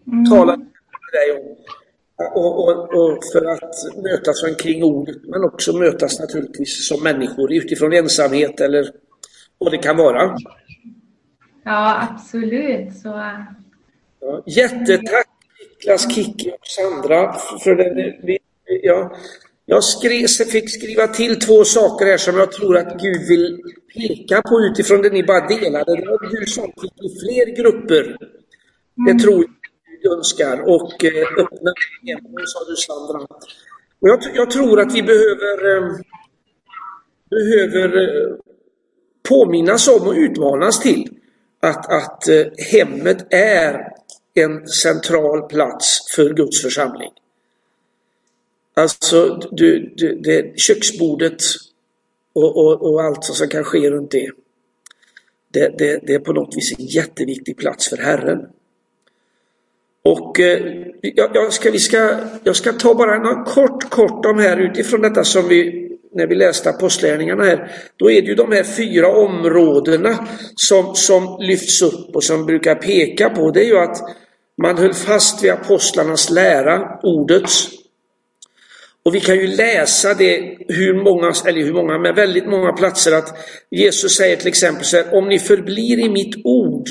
Mm. 0.07 0.25
Tala 0.25 0.57
med 0.57 0.67
dig 1.13 1.33
om. 1.33 1.57
Och, 2.17 2.69
och, 2.69 2.95
och, 2.95 3.19
för 3.33 3.45
att 3.53 4.03
mötas 4.03 4.43
omkring 4.43 4.85
ordet 4.85 5.17
men 5.25 5.45
också 5.45 5.73
mötas 5.73 6.21
naturligtvis 6.21 6.89
som 6.89 7.03
människor 7.03 7.53
utifrån 7.53 7.93
ensamhet 7.93 8.61
eller 8.61 8.91
vad 9.59 9.73
det 9.73 9.79
kan 9.79 9.97
vara. 9.97 10.37
Ja, 11.65 12.09
absolut. 12.11 12.97
Så... 12.97 13.09
Ja, 14.21 14.43
jättetack 14.47 15.29
Niklas, 15.85 16.15
Kiki 16.15 16.51
och 16.51 16.67
Sandra 16.67 17.33
för 17.65 17.77
det. 17.77 18.39
Ja, 18.83 19.17
jag 19.67 19.85
skrev, 19.85 20.27
fick 20.27 20.71
skriva 20.71 21.07
till 21.07 21.41
två 21.41 21.65
saker 21.65 22.07
här 22.07 22.17
som 22.17 22.37
jag 22.37 22.53
tror 22.53 22.77
att 22.77 23.01
Gud 23.01 23.29
vill 23.29 23.63
peka 23.95 24.43
på 24.43 24.61
utifrån 24.61 25.03
det 25.03 25.11
ni 25.11 25.23
bara 25.23 25.47
delade. 25.47 25.97
Det 25.97 26.07
var 26.07 26.41
du 26.41 26.47
som 26.47 26.65
fick 26.65 27.05
i 27.05 27.19
fler 27.21 27.57
grupper. 27.57 28.17
Det 28.97 29.11
mm. 29.11 29.19
tror 29.19 29.35
jag 29.35 29.51
Gud 30.03 30.13
önskar 30.13 30.61
och 30.61 31.05
eh, 31.05 31.45
öppna 31.45 31.73
hemmen, 32.07 32.47
sa 32.47 32.65
du 32.65 32.77
Sandra. 32.77 33.27
Och 34.01 34.09
jag, 34.09 34.19
jag, 34.35 34.51
tror 34.51 34.81
att 34.81 34.95
vi 34.95 35.03
behöver, 35.03 35.77
eh, 35.77 35.97
behöver 37.31 38.03
eh, 38.03 38.37
påminnas 39.29 39.89
om 39.89 40.09
och 40.09 40.15
utmanas 40.15 40.81
till 40.81 41.09
att, 41.63 41.93
att 41.93 42.23
hemmet 42.73 43.27
är 43.31 43.89
en 44.35 44.69
central 44.69 45.43
plats 45.49 46.15
för 46.17 46.35
Guds 46.35 46.63
församling. 46.63 47.11
Alltså, 48.75 49.41
du, 49.53 49.95
du, 49.97 50.15
det, 50.15 50.61
köksbordet 50.61 51.43
och, 52.33 52.57
och, 52.57 52.93
och, 52.93 53.03
allt 53.03 53.25
som 53.25 53.49
kan 53.49 53.65
ske 53.65 53.91
runt 53.91 54.11
det. 54.11 54.31
Det, 55.53 55.79
det. 55.79 56.01
det, 56.07 56.15
är 56.15 56.19
på 56.19 56.33
något 56.33 56.57
vis 56.57 56.79
en 56.79 56.85
jätteviktig 56.85 57.57
plats 57.57 57.89
för 57.89 57.97
Herren. 57.97 58.47
Och 60.05 60.41
eh, 60.41 60.61
jag, 61.01 61.31
jag, 61.35 61.53
ska, 61.53 61.71
vi 61.71 61.79
ska, 61.79 62.21
jag 62.45 62.57
ska 62.57 62.73
ta 62.73 62.95
bara 62.95 63.19
något 63.19 63.49
kort, 63.49 63.91
kort 63.91 64.27
om 64.27 64.39
här 64.39 64.57
utifrån 64.57 65.01
detta 65.01 65.25
som 65.25 65.49
vi, 65.49 65.91
när 66.13 66.27
vi 66.27 66.35
läste 66.35 66.71
apostlärningarna 66.71 67.45
här. 67.45 67.73
Då 67.97 68.11
är 68.11 68.23
det 68.23 68.29
ju 68.29 68.35
de 68.35 68.53
här 68.53 68.63
fyra 68.63 69.09
områdena 69.09 70.29
som, 70.55 70.95
som 70.95 71.37
lyfts 71.41 71.83
upp 71.83 72.17
och 72.17 72.25
som 72.25 72.47
brukar 72.47 72.75
peka 72.75 73.31
på. 73.31 73.51
Det 73.51 73.61
är 73.61 73.67
ju 73.67 73.79
att 73.79 73.99
man 74.63 74.79
höll 74.79 74.95
fast 74.95 75.45
vid 75.45 75.51
apostlarnas 75.51 76.31
lära, 76.31 77.01
ordets. 77.03 77.84
Och 79.05 79.15
vi 79.15 79.21
kan 79.21 79.37
ju 79.37 79.47
läsa 79.47 80.15
det 80.15 80.57
hur 80.69 80.95
många, 80.95 81.33
eller 81.47 81.63
hur 81.63 81.73
många, 81.73 81.99
men 81.99 82.15
väldigt 82.15 82.47
många 82.47 82.73
platser 82.73 83.13
att 83.13 83.39
Jesus 83.71 84.17
säger 84.17 84.37
till 84.37 84.49
exempel 84.49 84.85
så 84.85 84.97
här, 84.97 85.15
om 85.15 85.29
ni 85.29 85.39
förblir 85.39 85.99
i 85.99 86.09
mitt 86.09 86.37
ord 86.45 86.89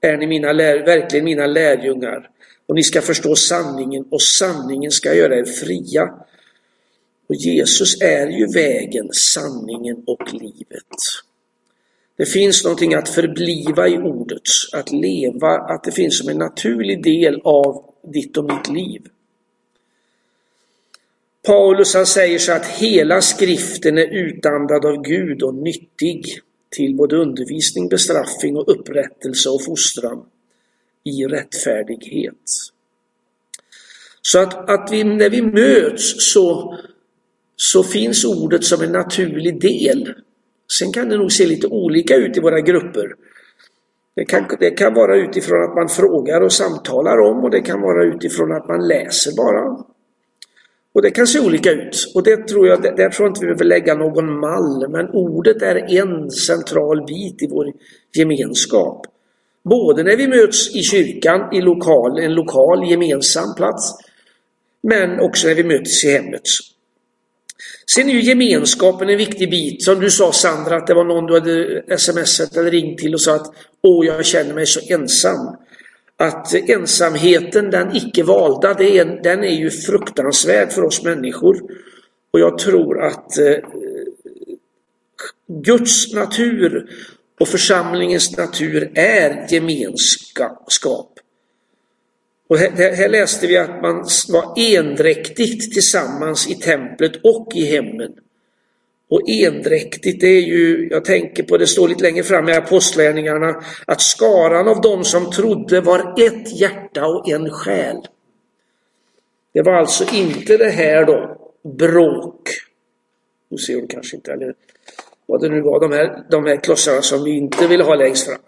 är 0.00 0.16
ni 0.16 0.26
mina 0.26 0.52
lär, 0.52 0.84
verkligen 0.86 1.24
mina 1.24 1.46
lärjungar. 1.46 2.30
Och 2.66 2.74
ni 2.74 2.82
ska 2.82 3.02
förstå 3.02 3.36
sanningen 3.36 4.04
och 4.10 4.22
sanningen 4.22 4.90
ska 4.90 5.14
göra 5.14 5.38
er 5.38 5.44
fria. 5.44 6.10
Och 7.28 7.34
Jesus 7.34 8.02
är 8.02 8.26
ju 8.26 8.46
vägen, 8.46 9.08
sanningen 9.12 9.96
och 10.06 10.32
livet. 10.32 10.96
Det 12.16 12.26
finns 12.26 12.64
någonting 12.64 12.94
att 12.94 13.08
förbliva 13.08 13.88
i 13.88 13.98
ordet, 13.98 14.42
att 14.72 14.92
leva, 14.92 15.48
att 15.48 15.84
det 15.84 15.92
finns 15.92 16.18
som 16.18 16.28
en 16.28 16.38
naturlig 16.38 17.02
del 17.02 17.40
av 17.44 17.84
ditt 18.12 18.36
och 18.36 18.44
mitt 18.44 18.68
liv. 18.68 19.02
Paulus 21.46 21.94
han 21.94 22.06
säger 22.06 22.38
så 22.38 22.52
att 22.52 22.66
hela 22.66 23.20
skriften 23.20 23.98
är 23.98 24.06
utandad 24.06 24.84
av 24.86 25.02
Gud 25.02 25.42
och 25.42 25.54
nyttig 25.54 26.24
till 26.70 26.96
både 26.96 27.16
undervisning, 27.16 27.88
bestraffning 27.88 28.56
och 28.56 28.68
upprättelse 28.68 29.48
och 29.48 29.64
fostran 29.64 30.22
i 31.04 31.24
rättfärdighet. 31.24 32.34
Så 34.22 34.38
att, 34.38 34.70
att 34.70 34.88
vi, 34.92 35.04
när 35.04 35.30
vi 35.30 35.42
möts 35.42 36.32
så, 36.32 36.78
så 37.56 37.82
finns 37.82 38.24
ordet 38.24 38.64
som 38.64 38.82
en 38.82 38.92
naturlig 38.92 39.60
del 39.60 40.14
Sen 40.78 40.92
kan 40.92 41.08
det 41.08 41.16
nog 41.16 41.32
se 41.32 41.46
lite 41.46 41.66
olika 41.66 42.16
ut 42.16 42.36
i 42.36 42.40
våra 42.40 42.60
grupper. 42.60 43.14
Det 44.14 44.24
kan, 44.24 44.46
det 44.60 44.70
kan 44.70 44.94
vara 44.94 45.16
utifrån 45.16 45.62
att 45.62 45.74
man 45.74 45.88
frågar 45.88 46.40
och 46.40 46.52
samtalar 46.52 47.18
om 47.20 47.44
och 47.44 47.50
det 47.50 47.60
kan 47.60 47.80
vara 47.80 48.04
utifrån 48.04 48.52
att 48.52 48.68
man 48.68 48.88
läser 48.88 49.36
bara. 49.36 49.84
Och 50.96 51.02
det 51.02 51.10
kan 51.10 51.26
se 51.26 51.40
olika 51.40 51.72
ut. 51.72 52.12
Och 52.14 52.22
det 52.22 52.48
tror 52.48 52.66
jag, 52.68 52.82
där 52.82 53.08
tror 53.10 53.26
jag 53.26 53.30
inte 53.30 53.40
vi 53.40 53.46
behöver 53.46 53.64
lägga 53.64 53.94
någon 53.94 54.40
mall. 54.40 54.88
Men 54.88 55.10
ordet 55.10 55.62
är 55.62 55.98
en 55.98 56.30
central 56.30 57.04
bit 57.06 57.42
i 57.42 57.46
vår 57.50 57.72
gemenskap. 58.16 59.06
Både 59.64 60.02
när 60.02 60.16
vi 60.16 60.28
möts 60.28 60.76
i 60.76 60.82
kyrkan, 60.82 61.54
i 61.54 61.60
lokal, 61.60 62.18
en 62.18 62.34
lokal 62.34 62.90
gemensam 62.90 63.54
plats. 63.54 63.92
Men 64.82 65.20
också 65.20 65.48
när 65.48 65.54
vi 65.54 65.64
möts 65.64 66.04
i 66.04 66.10
hemmet. 66.10 66.42
Sen 67.94 68.08
är 68.08 68.12
ju 68.12 68.22
gemenskapen 68.22 69.08
en 69.08 69.18
viktig 69.18 69.50
bit. 69.50 69.82
Som 69.82 70.00
du 70.00 70.10
sa 70.10 70.32
Sandra, 70.32 70.76
att 70.76 70.86
det 70.86 70.94
var 70.94 71.04
någon 71.04 71.26
du 71.26 71.34
hade 71.34 71.98
smsat 71.98 72.56
eller 72.56 72.70
ringt 72.70 72.98
till 72.98 73.14
och 73.14 73.20
sa 73.20 73.34
att 73.34 73.46
åh, 73.82 74.06
jag 74.06 74.24
känner 74.24 74.54
mig 74.54 74.66
så 74.66 74.80
ensam. 74.94 75.56
Att 76.18 76.54
ensamheten, 76.54 77.70
den 77.70 77.96
icke 77.96 78.22
valda, 78.22 78.74
det 78.74 78.98
är, 78.98 79.04
den 79.22 79.44
är 79.44 79.56
ju 79.56 79.70
fruktansvärd 79.70 80.72
för 80.72 80.84
oss 80.84 81.02
människor. 81.02 81.62
Och 82.30 82.40
jag 82.40 82.58
tror 82.58 83.02
att 83.02 83.38
eh, 83.38 83.56
Guds 85.48 86.14
natur 86.14 86.90
och 87.40 87.48
församlingens 87.48 88.36
natur 88.36 88.90
är 88.94 89.46
gemenskap. 89.52 91.18
Och 92.48 92.58
här, 92.58 92.94
här, 92.94 93.08
läste 93.08 93.46
vi 93.46 93.56
att 93.56 93.82
man 93.82 94.06
var 94.28 94.54
endräktigt 94.56 95.72
tillsammans 95.72 96.48
i 96.48 96.54
templet 96.54 97.12
och 97.24 97.48
i 97.54 97.64
hemmen. 97.64 98.12
Och 99.08 99.28
endräktigt, 99.28 100.20
det 100.20 100.26
är 100.26 100.40
ju, 100.40 100.88
jag 100.90 101.04
tänker 101.04 101.42
på, 101.42 101.56
det 101.56 101.66
står 101.66 101.88
lite 101.88 102.02
längre 102.02 102.22
fram 102.22 102.48
i 102.48 102.52
apostlärningarna, 102.52 103.62
att 103.86 104.00
skaran 104.00 104.68
av 104.68 104.80
dem 104.80 105.04
som 105.04 105.30
trodde 105.30 105.80
var 105.80 106.14
ett 106.20 106.60
hjärta 106.60 107.06
och 107.06 107.28
en 107.28 107.50
själ. 107.50 107.96
Det 109.52 109.62
var 109.62 109.72
alltså 109.72 110.14
inte 110.14 110.56
det 110.56 110.70
här 110.70 111.04
då, 111.04 111.36
bråk. 111.62 112.50
Nu 113.48 113.58
ser 113.58 113.74
hon 113.76 113.86
kanske 113.86 114.16
inte, 114.16 114.32
eller 114.32 114.54
vad 115.26 115.40
det 115.40 115.48
nu 115.48 115.60
var, 115.60 115.80
de 115.80 115.92
här, 115.92 116.22
de 116.30 116.46
här 116.46 116.56
klossarna 116.56 117.02
som 117.02 117.24
vi 117.24 117.30
inte 117.30 117.66
vill 117.66 117.80
ha 117.80 117.94
längst 117.94 118.26
fram. 118.26 118.38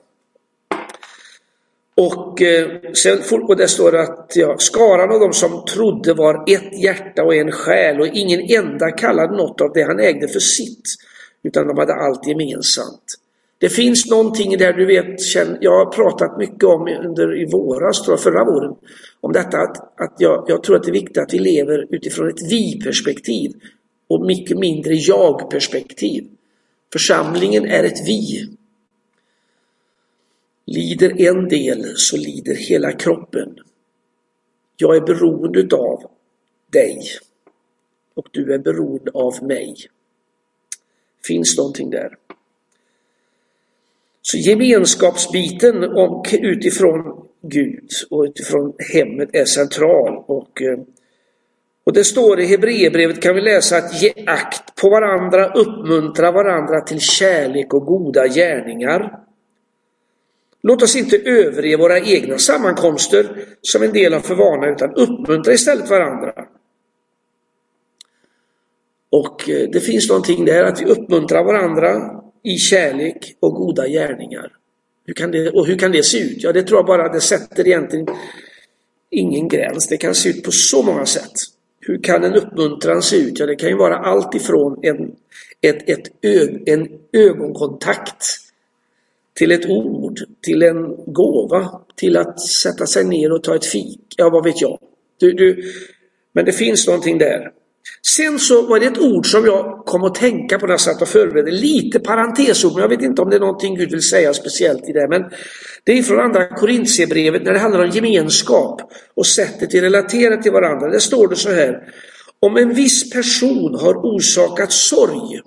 Och, 2.00 2.42
eh, 2.42 2.68
sen, 2.94 3.18
och 3.48 3.56
det 3.56 3.68
står 3.68 3.96
att 3.96 4.32
ja, 4.34 4.56
skaran 4.58 5.12
av 5.12 5.20
de 5.20 5.32
som 5.32 5.64
trodde 5.64 6.14
var 6.14 6.52
ett 6.52 6.82
hjärta 6.82 7.24
och 7.24 7.34
en 7.34 7.52
själ 7.52 8.00
och 8.00 8.06
ingen 8.06 8.40
enda 8.40 8.90
kallade 8.90 9.36
något 9.36 9.60
av 9.60 9.72
det 9.72 9.82
han 9.82 10.00
ägde 10.00 10.28
för 10.28 10.40
sitt. 10.40 10.84
Utan 11.42 11.68
de 11.68 11.78
hade 11.78 11.94
allt 11.94 12.26
gemensamt. 12.26 13.04
Det 13.60 13.68
finns 13.68 14.10
någonting 14.10 14.58
där 14.58 14.72
du 14.72 14.86
vet, 14.86 15.34
jag 15.60 15.84
har 15.84 15.92
pratat 15.92 16.38
mycket 16.38 16.64
om 16.64 16.88
under 17.04 17.42
i 17.42 17.46
våras, 17.52 18.02
tror 18.02 18.12
jag, 18.12 18.20
förra 18.20 18.44
våren, 18.44 18.74
om 19.20 19.32
detta 19.32 19.58
att, 19.58 20.00
att 20.00 20.14
jag, 20.18 20.44
jag 20.48 20.62
tror 20.62 20.76
att 20.76 20.82
det 20.82 20.90
är 20.90 20.92
viktigt 20.92 21.18
att 21.18 21.34
vi 21.34 21.38
lever 21.38 21.94
utifrån 21.94 22.28
ett 22.28 22.50
vi-perspektiv 22.50 23.52
och 24.08 24.26
mycket 24.26 24.58
mindre 24.58 24.94
jag-perspektiv. 24.94 26.24
Församlingen 26.92 27.64
är 27.64 27.84
ett 27.84 28.08
vi. 28.08 28.57
Lider 30.68 31.20
en 31.20 31.48
del 31.48 31.96
så 31.96 32.16
lider 32.16 32.54
hela 32.54 32.92
kroppen. 32.92 33.58
Jag 34.76 34.96
är 34.96 35.00
beroende 35.00 35.76
av 35.76 36.10
dig 36.72 37.00
och 38.14 38.28
du 38.30 38.54
är 38.54 38.58
beroende 38.58 39.10
av 39.14 39.42
mig. 39.42 39.76
Finns 41.26 41.58
någonting 41.58 41.90
där? 41.90 42.16
Så 44.22 44.38
gemenskapsbiten 44.38 45.84
och 45.84 46.26
utifrån 46.32 47.28
Gud 47.42 47.90
och 48.10 48.22
utifrån 48.22 48.72
hemmet 48.92 49.28
är 49.32 49.44
central. 49.44 50.24
Och, 50.26 50.62
eh, 50.62 50.78
och 51.84 51.92
det 51.92 52.04
står 52.04 52.40
i 52.40 52.46
Hebreerbrevet 52.46 53.22
kan 53.22 53.34
vi 53.34 53.40
läsa 53.40 53.76
att 53.76 54.02
ge 54.02 54.12
akt 54.26 54.74
på 54.80 54.90
varandra, 54.90 55.52
uppmuntra 55.52 56.32
varandra 56.32 56.80
till 56.80 57.00
kärlek 57.00 57.74
och 57.74 57.86
goda 57.86 58.26
gärningar. 58.26 59.27
Låt 60.62 60.82
oss 60.82 60.96
inte 60.96 61.16
överge 61.16 61.76
våra 61.76 61.98
egna 61.98 62.38
sammankomster 62.38 63.46
som 63.62 63.82
en 63.82 63.92
del 63.92 64.14
av 64.14 64.20
för 64.20 64.34
vana 64.34 64.66
utan 64.66 64.94
uppmuntra 64.94 65.52
istället 65.52 65.90
varandra. 65.90 66.32
Och 69.10 69.48
eh, 69.48 69.68
det 69.72 69.80
finns 69.80 70.08
någonting 70.08 70.44
där 70.44 70.64
att 70.64 70.80
vi 70.80 70.84
uppmuntrar 70.84 71.44
varandra 71.44 72.20
i 72.42 72.56
kärlek 72.56 73.36
och 73.40 73.54
goda 73.54 73.88
gärningar. 73.88 74.52
Hur 75.06 75.14
kan 75.14 75.30
det, 75.30 75.50
och 75.50 75.66
hur 75.66 75.78
kan 75.78 75.92
det 75.92 76.02
se 76.02 76.18
ut? 76.18 76.42
Ja, 76.42 76.52
det 76.52 76.62
tror 76.62 76.78
jag 76.78 76.86
bara 76.86 77.12
det 77.12 77.20
sätter 77.20 77.66
egentligen 77.66 78.06
ingen 79.10 79.48
gräns. 79.48 79.88
Det 79.88 79.96
kan 79.96 80.14
se 80.14 80.28
ut 80.28 80.44
på 80.44 80.50
så 80.50 80.82
många 80.82 81.06
sätt. 81.06 81.32
Hur 81.80 82.02
kan 82.02 82.24
en 82.24 82.34
uppmuntran 82.34 83.02
se 83.02 83.16
ut? 83.16 83.38
Ja, 83.38 83.46
det 83.46 83.56
kan 83.56 83.68
ju 83.68 83.76
vara 83.76 83.96
allt 83.96 84.34
ifrån 84.34 84.78
en, 84.82 85.12
ett, 85.60 85.88
ett 85.88 86.12
ög, 86.22 86.68
en 86.68 86.88
ögonkontakt 87.12 88.24
till 89.38 89.52
ett 89.52 89.66
ord, 89.66 90.18
till 90.42 90.62
en 90.62 90.96
gåva, 91.06 91.70
till 91.96 92.16
att 92.16 92.40
sätta 92.40 92.86
sig 92.86 93.04
ner 93.04 93.32
och 93.32 93.42
ta 93.42 93.54
ett 93.54 93.66
fik. 93.66 94.00
Ja, 94.16 94.30
vad 94.30 94.44
vet 94.44 94.60
jag. 94.60 94.78
Du, 95.20 95.32
du, 95.32 95.62
men 96.34 96.44
det 96.44 96.52
finns 96.52 96.86
någonting 96.86 97.18
där. 97.18 97.50
Sen 98.16 98.38
så 98.38 98.66
var 98.66 98.80
det 98.80 98.86
ett 98.86 98.98
ord 98.98 99.26
som 99.26 99.44
jag 99.44 99.82
kom 99.86 100.04
att 100.04 100.14
tänka 100.14 100.58
på 100.58 100.66
när 100.66 100.72
jag 100.72 100.80
satt 100.80 101.02
och 101.02 101.08
förberedde. 101.08 101.50
Lite 101.50 102.00
parentesord, 102.00 102.72
men 102.72 102.82
jag 102.82 102.88
vet 102.88 103.02
inte 103.02 103.22
om 103.22 103.30
det 103.30 103.36
är 103.36 103.40
någonting 103.40 103.74
Gud 103.74 103.90
vill 103.90 104.02
säga 104.02 104.34
speciellt 104.34 104.88
i 104.88 104.92
det. 104.92 105.08
Men 105.08 105.24
det 105.84 105.98
är 105.98 106.02
från 106.02 106.20
andra 106.20 106.48
Korintierbrevet 106.48 107.42
när 107.42 107.52
det 107.52 107.58
handlar 107.58 107.84
om 107.84 107.90
gemenskap 107.90 108.92
och 109.14 109.26
sättet 109.26 109.74
vi 109.74 109.80
relaterar 109.80 110.36
till 110.36 110.52
varandra. 110.52 110.88
Där 110.88 110.98
står 110.98 111.28
det 111.28 111.36
så 111.36 111.50
här. 111.50 111.78
Om 112.40 112.56
en 112.56 112.74
viss 112.74 113.10
person 113.10 113.74
har 113.74 113.94
orsakat 113.94 114.72
sorg. 114.72 115.40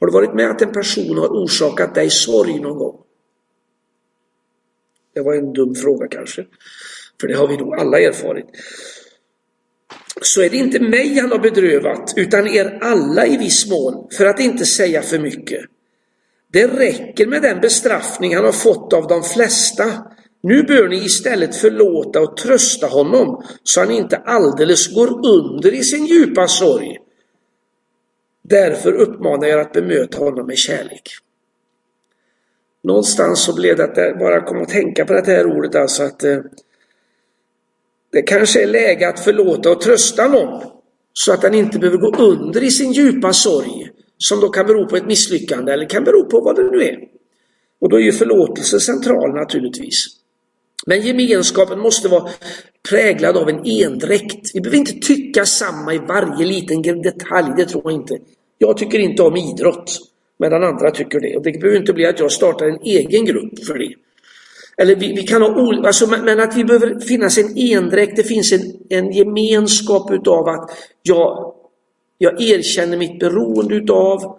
Har 0.00 0.06
du 0.06 0.12
varit 0.12 0.34
med 0.34 0.50
att 0.50 0.62
en 0.62 0.72
person 0.72 1.18
har 1.18 1.28
orsakat 1.28 1.94
dig 1.94 2.10
sorg 2.10 2.60
någon 2.60 2.78
gång? 2.78 2.96
Det 5.14 5.20
var 5.20 5.34
en 5.34 5.52
dum 5.52 5.74
fråga 5.74 6.08
kanske. 6.08 6.46
För 7.20 7.28
det 7.28 7.34
har 7.34 7.48
vi 7.48 7.56
nog 7.56 7.74
alla 7.74 8.00
erfarit 8.00 8.46
så 10.22 10.42
är 10.42 10.50
det 10.50 10.56
inte 10.56 10.80
mig 10.80 11.18
han 11.18 11.30
har 11.30 11.38
bedrövat, 11.38 12.12
utan 12.16 12.46
er 12.46 12.78
alla 12.80 13.26
i 13.26 13.36
viss 13.36 13.70
mån, 13.70 14.08
för 14.16 14.26
att 14.26 14.40
inte 14.40 14.64
säga 14.66 15.02
för 15.02 15.18
mycket. 15.18 15.60
Det 16.52 16.66
räcker 16.66 17.26
med 17.26 17.42
den 17.42 17.60
bestraffning 17.60 18.36
han 18.36 18.44
har 18.44 18.52
fått 18.52 18.92
av 18.92 19.06
de 19.06 19.22
flesta. 19.22 19.84
Nu 20.42 20.62
bör 20.62 20.88
ni 20.88 20.96
istället 20.96 21.56
förlåta 21.56 22.20
och 22.20 22.36
trösta 22.36 22.86
honom, 22.86 23.44
så 23.62 23.80
han 23.80 23.90
inte 23.90 24.16
alldeles 24.16 24.94
går 24.94 25.26
under 25.26 25.74
i 25.74 25.82
sin 25.82 26.06
djupa 26.06 26.48
sorg. 26.48 26.98
Därför 28.50 28.92
uppmanar 28.92 29.46
jag 29.46 29.58
er 29.58 29.62
att 29.62 29.72
bemöta 29.72 30.18
honom 30.18 30.46
med 30.46 30.58
kärlek. 30.58 31.02
Någonstans 32.82 33.44
så 33.44 33.54
blev 33.54 33.76
det 33.76 33.84
att 33.84 33.96
jag 33.96 34.18
bara 34.18 34.44
kom 34.44 34.62
att 34.62 34.68
tänka 34.68 35.04
på 35.04 35.12
det 35.12 35.26
här 35.26 35.46
ordet, 35.46 35.74
alltså 35.74 36.02
att 36.02 36.24
eh, 36.24 36.38
det 38.12 38.22
kanske 38.22 38.62
är 38.62 38.66
läge 38.66 39.08
att 39.08 39.20
förlåta 39.20 39.70
och 39.70 39.80
trösta 39.80 40.28
någon 40.28 40.62
så 41.12 41.32
att 41.32 41.42
den 41.42 41.54
inte 41.54 41.78
behöver 41.78 41.98
gå 41.98 42.22
under 42.22 42.62
i 42.62 42.70
sin 42.70 42.92
djupa 42.92 43.32
sorg 43.32 43.90
som 44.18 44.40
då 44.40 44.48
kan 44.48 44.66
bero 44.66 44.86
på 44.86 44.96
ett 44.96 45.06
misslyckande 45.06 45.72
eller 45.72 45.88
kan 45.88 46.04
bero 46.04 46.24
på 46.24 46.40
vad 46.40 46.56
det 46.56 46.70
nu 46.70 46.82
är. 46.82 46.98
Och 47.80 47.88
då 47.88 47.96
är 47.96 48.00
ju 48.00 48.12
förlåtelse 48.12 48.80
central 48.80 49.34
naturligtvis. 49.34 50.06
Men 50.86 51.02
gemenskapen 51.02 51.78
måste 51.78 52.08
vara 52.08 52.30
präglad 52.88 53.36
av 53.36 53.48
en 53.48 53.66
endräkt. 53.66 54.50
Vi 54.54 54.60
behöver 54.60 54.78
inte 54.78 55.06
tycka 55.06 55.46
samma 55.46 55.94
i 55.94 55.98
varje 55.98 56.46
liten 56.46 56.82
detalj, 56.82 57.52
det 57.56 57.64
tror 57.64 57.82
jag 57.84 57.92
inte. 57.92 58.18
Jag 58.62 58.76
tycker 58.76 58.98
inte 58.98 59.22
om 59.22 59.36
idrott, 59.36 59.98
medan 60.38 60.64
andra 60.64 60.90
tycker 60.90 61.20
det. 61.20 61.36
Och 61.36 61.42
det 61.42 61.60
behöver 61.60 61.80
inte 61.80 61.92
bli 61.92 62.06
att 62.06 62.20
jag 62.20 62.32
startar 62.32 62.66
en 62.66 62.80
egen 62.82 63.24
grupp 63.24 63.64
för 63.66 63.78
det. 63.78 63.94
Eller 64.76 64.96
vi, 64.96 65.12
vi 65.12 65.22
kan 65.22 65.42
ha 65.42 65.62
olika, 65.62 65.86
alltså, 65.86 66.06
men 66.06 66.40
att 66.40 66.56
vi 66.56 66.64
behöver 66.64 67.00
finnas 67.00 67.38
en 67.38 67.56
endräkt, 67.56 68.16
det 68.16 68.24
finns 68.24 68.52
en, 68.52 68.60
en 68.88 69.12
gemenskap 69.12 70.10
utav 70.10 70.48
att 70.48 70.70
jag, 71.02 71.54
jag 72.18 72.42
erkänner 72.42 72.96
mitt 72.96 73.18
beroende 73.18 73.74
utav 73.74 74.38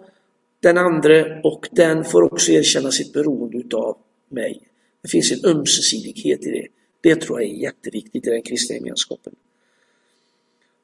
den 0.60 0.78
andra 0.78 1.40
och 1.44 1.68
den 1.70 2.04
får 2.04 2.22
också 2.22 2.52
erkänna 2.52 2.90
sitt 2.90 3.12
beroende 3.12 3.58
utav 3.58 3.96
mig. 4.28 4.60
Det 5.02 5.08
finns 5.08 5.32
en 5.32 5.50
ömsesidighet 5.50 6.46
i 6.46 6.50
det. 6.50 6.66
Det 7.00 7.20
tror 7.20 7.42
jag 7.42 7.50
är 7.50 7.54
jätteviktigt 7.54 8.26
i 8.26 8.30
den 8.30 8.42
kristna 8.42 8.76
gemenskapen. 8.76 9.32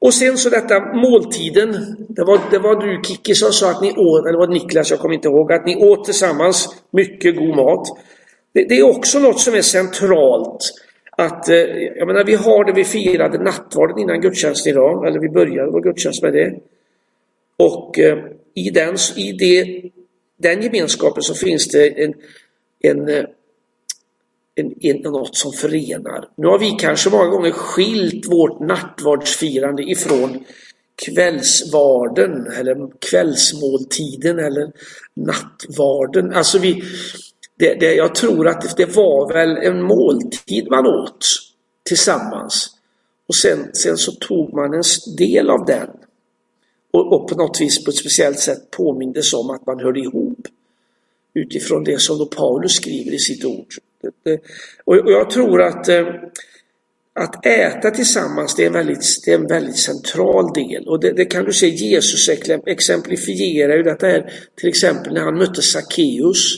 Och 0.01 0.13
sen 0.13 0.37
så 0.37 0.49
detta 0.49 0.93
måltiden. 0.93 1.95
Det 2.09 2.23
var, 2.23 2.39
det 2.51 2.59
var 2.59 2.75
du 2.75 3.01
Kikki 3.03 3.35
som 3.35 3.51
sa 3.51 3.71
att 3.71 3.81
ni 3.81 3.91
åt, 3.91 4.27
eller 4.27 4.37
var 4.37 4.47
det 4.47 4.53
Niklas, 4.53 4.91
jag 4.91 4.99
kommer 4.99 5.15
inte 5.15 5.27
ihåg, 5.27 5.53
att 5.53 5.65
ni 5.65 5.75
åt 5.75 6.05
tillsammans 6.05 6.75
mycket 6.91 7.35
god 7.35 7.55
mat. 7.55 7.87
Det, 8.53 8.63
det, 8.63 8.79
är 8.79 8.97
också 8.97 9.19
något 9.19 9.39
som 9.39 9.53
är 9.53 9.61
centralt. 9.61 10.61
Att, 11.11 11.49
eh, 11.49 11.57
jag 11.97 12.07
menar, 12.07 12.23
vi 12.23 12.35
har 12.35 12.65
det, 12.65 12.73
vi 12.73 12.83
firade 12.83 13.43
nattvarden 13.43 13.99
innan 13.99 14.21
gudstjänsten 14.21 14.71
idag, 14.71 15.07
eller 15.07 15.19
vi 15.19 15.29
började 15.29 15.71
vår 15.71 15.81
gudstjänst 15.81 16.21
med 16.21 16.33
det. 16.33 16.59
Och 17.57 17.99
eh, 17.99 18.17
i, 18.53 18.69
den, 18.69 18.95
i 19.15 19.31
det, 19.31 19.81
den 20.37 20.61
gemenskapen 20.61 21.23
så 21.23 21.33
finns 21.33 21.67
det 21.67 22.03
en, 22.03 22.13
en, 22.79 23.09
eh, 23.09 23.25
en, 24.59 24.73
en, 24.81 24.97
något 25.01 25.35
som 25.35 25.51
förenar. 25.51 26.27
Nu 26.35 26.47
har 26.47 26.59
vi 26.59 26.69
kanske 26.71 27.09
många 27.09 27.25
gånger 27.25 27.51
skilt 27.51 28.27
vårt 28.27 28.59
nattvardsfirande 28.59 29.83
ifrån 29.83 30.43
kvällsvarden 31.05 32.47
eller 32.47 32.99
kvällsmåltiden 32.99 34.39
eller 34.39 34.71
nattvarden. 35.13 36.33
Alltså 36.33 36.59
vi, 36.59 36.83
det, 37.59 37.73
det, 37.73 37.93
jag 37.93 38.15
tror 38.15 38.47
att 38.47 38.77
det 38.77 38.95
var 38.95 39.33
väl 39.33 39.57
en 39.57 39.81
måltid 39.81 40.67
man 40.69 40.87
åt 40.87 41.25
tillsammans. 41.83 42.69
Och 43.27 43.35
sen, 43.35 43.69
sen 43.73 43.97
så 43.97 44.11
tog 44.11 44.53
man 44.53 44.73
en 44.73 44.83
del 45.17 45.49
av 45.49 45.65
den 45.65 45.89
och, 46.91 47.13
och 47.13 47.27
på 47.27 47.35
något 47.35 47.61
vis 47.61 47.83
på 47.85 47.91
ett 47.91 47.97
speciellt 47.97 48.39
sätt 48.39 48.71
påmindes 48.71 49.33
om 49.33 49.49
att 49.49 49.65
man 49.65 49.79
hörde 49.79 49.99
ihop 49.99 50.47
utifrån 51.33 51.83
det 51.83 52.01
som 52.01 52.17
då 52.17 52.25
Paulus 52.25 52.75
skriver 52.75 53.11
i 53.11 53.19
sitt 53.19 53.45
ord. 53.45 53.73
Eh, 54.03 54.39
och, 54.85 54.95
och 54.95 55.11
jag 55.11 55.29
tror 55.29 55.61
att, 55.61 55.89
eh, 55.89 56.07
att 57.13 57.45
äta 57.45 57.91
tillsammans 57.91 58.55
det 58.55 58.65
är, 58.65 58.69
väldigt, 58.69 59.25
det 59.25 59.31
är 59.31 59.35
en 59.35 59.47
väldigt 59.47 59.77
central 59.77 60.53
del. 60.53 60.87
Och 60.87 60.99
det, 60.99 61.11
det 61.11 61.25
kan 61.25 61.45
du 61.45 61.53
se 61.53 61.67
Jesus 61.67 62.29
exemplifierar 62.65 63.75
ju 63.77 63.83
detta 63.83 64.07
här 64.07 64.33
till 64.55 64.69
exempel 64.69 65.13
när 65.13 65.21
han 65.21 65.37
mötte 65.37 65.61
Sackeus 65.61 66.55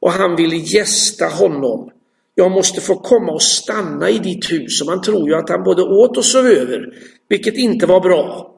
och 0.00 0.10
han 0.10 0.36
ville 0.36 0.56
gästa 0.56 1.26
honom. 1.26 1.90
Jag 2.34 2.50
måste 2.50 2.80
få 2.80 2.96
komma 2.96 3.32
och 3.32 3.42
stanna 3.42 4.10
i 4.10 4.18
ditt 4.18 4.52
hus. 4.52 4.80
Och 4.80 4.86
man 4.86 5.02
tror 5.02 5.28
ju 5.28 5.34
att 5.34 5.48
han 5.48 5.62
både 5.62 5.82
åt 5.82 6.16
och 6.16 6.24
sov 6.24 6.46
över, 6.46 6.98
vilket 7.28 7.54
inte 7.54 7.86
var 7.86 8.00
bra. 8.00 8.54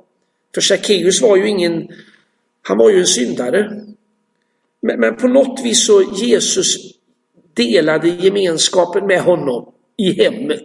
För 0.55 0.61
Sackeus 0.61 1.23
var 1.23 1.37
ju 1.37 1.49
ingen, 1.49 1.89
han 2.63 2.79
var 2.79 2.91
ju 2.91 2.99
en 2.99 3.07
syndare. 3.07 3.83
Men, 4.83 5.01
men 5.01 5.17
på 5.17 5.29
något 5.29 5.61
vis 5.65 5.87
så 5.87 6.03
Jesus 6.03 6.96
delade 7.57 8.09
gemenskapen 8.09 9.07
med 9.07 9.21
honom 9.21 9.73
i 9.97 10.13
hemmet. 10.13 10.65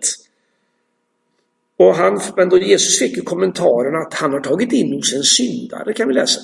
Och 1.77 1.95
han, 1.95 2.21
men 2.36 2.49
då 2.49 2.58
Jesus 2.58 2.99
fick 2.99 3.17
ju 3.17 3.21
kommentaren 3.21 3.95
att 3.95 4.13
han 4.13 4.34
har 4.34 4.39
tagit 4.39 4.71
in 4.71 4.93
hos 4.93 5.13
en 5.13 5.23
syndare 5.23 5.93
kan 5.93 6.08
vi 6.08 6.13
läsa. 6.13 6.41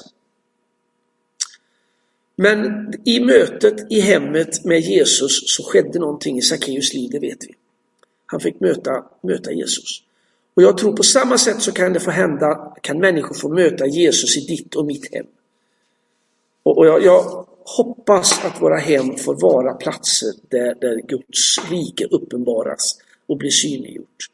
Men 2.36 2.92
i 3.06 3.20
mötet 3.20 3.92
i 3.92 4.00
hemmet 4.00 4.66
med 4.66 4.80
Jesus 4.80 5.56
så 5.56 5.64
skedde 5.64 6.00
någonting 6.00 6.38
i 6.38 6.42
Sackeus 6.42 6.94
liv, 6.94 7.10
det 7.12 7.20
vet 7.20 7.44
vi. 7.44 7.56
Han 8.26 8.40
fick 8.40 8.60
möta, 8.60 9.04
möta 9.24 9.52
Jesus. 9.52 10.04
Och 10.54 10.64
jag 10.64 10.78
tror 10.78 10.94
på 10.94 11.04
samma 11.04 11.38
sätt 11.38 11.62
så 11.62 11.72
kan 11.72 11.94
det 11.94 12.00
få 12.00 12.12
hända, 12.12 12.74
kan 12.82 13.00
människor 13.00 13.36
få 13.36 13.50
möta 13.50 13.86
Jesus 13.86 14.38
i 14.38 14.40
ditt 14.56 14.76
och 14.76 14.86
mitt 14.86 15.14
hem. 15.14 15.26
Och, 16.64 16.78
och 16.78 16.88
jag, 16.88 17.04
jag, 17.04 17.46
hoppas 17.68 18.46
att 18.46 18.62
våra 18.62 18.78
hem 18.78 19.16
får 19.16 19.42
vara 19.42 19.74
platser 19.74 20.34
där, 20.50 20.76
där 20.82 21.02
Guds 21.08 21.70
rike 21.70 22.06
uppenbaras 22.06 23.00
och 23.26 23.38
blir 23.38 23.50
synliggjort. 23.50 24.30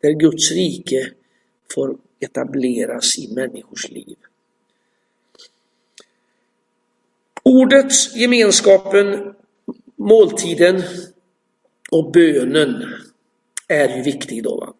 Där 0.00 0.12
Guds 0.12 0.52
rike 0.52 1.10
får 1.74 1.96
etableras 2.20 3.18
i 3.18 3.34
människors 3.34 3.90
liv. 3.90 4.16
Ordet, 7.42 7.92
gemenskapen, 8.14 9.34
måltiden 9.96 10.82
och 11.90 12.12
bönen 12.12 12.84
är 13.68 13.96
ju 13.96 14.02
viktig 14.02 14.44
då. 14.44 14.60
Va? 14.60 14.74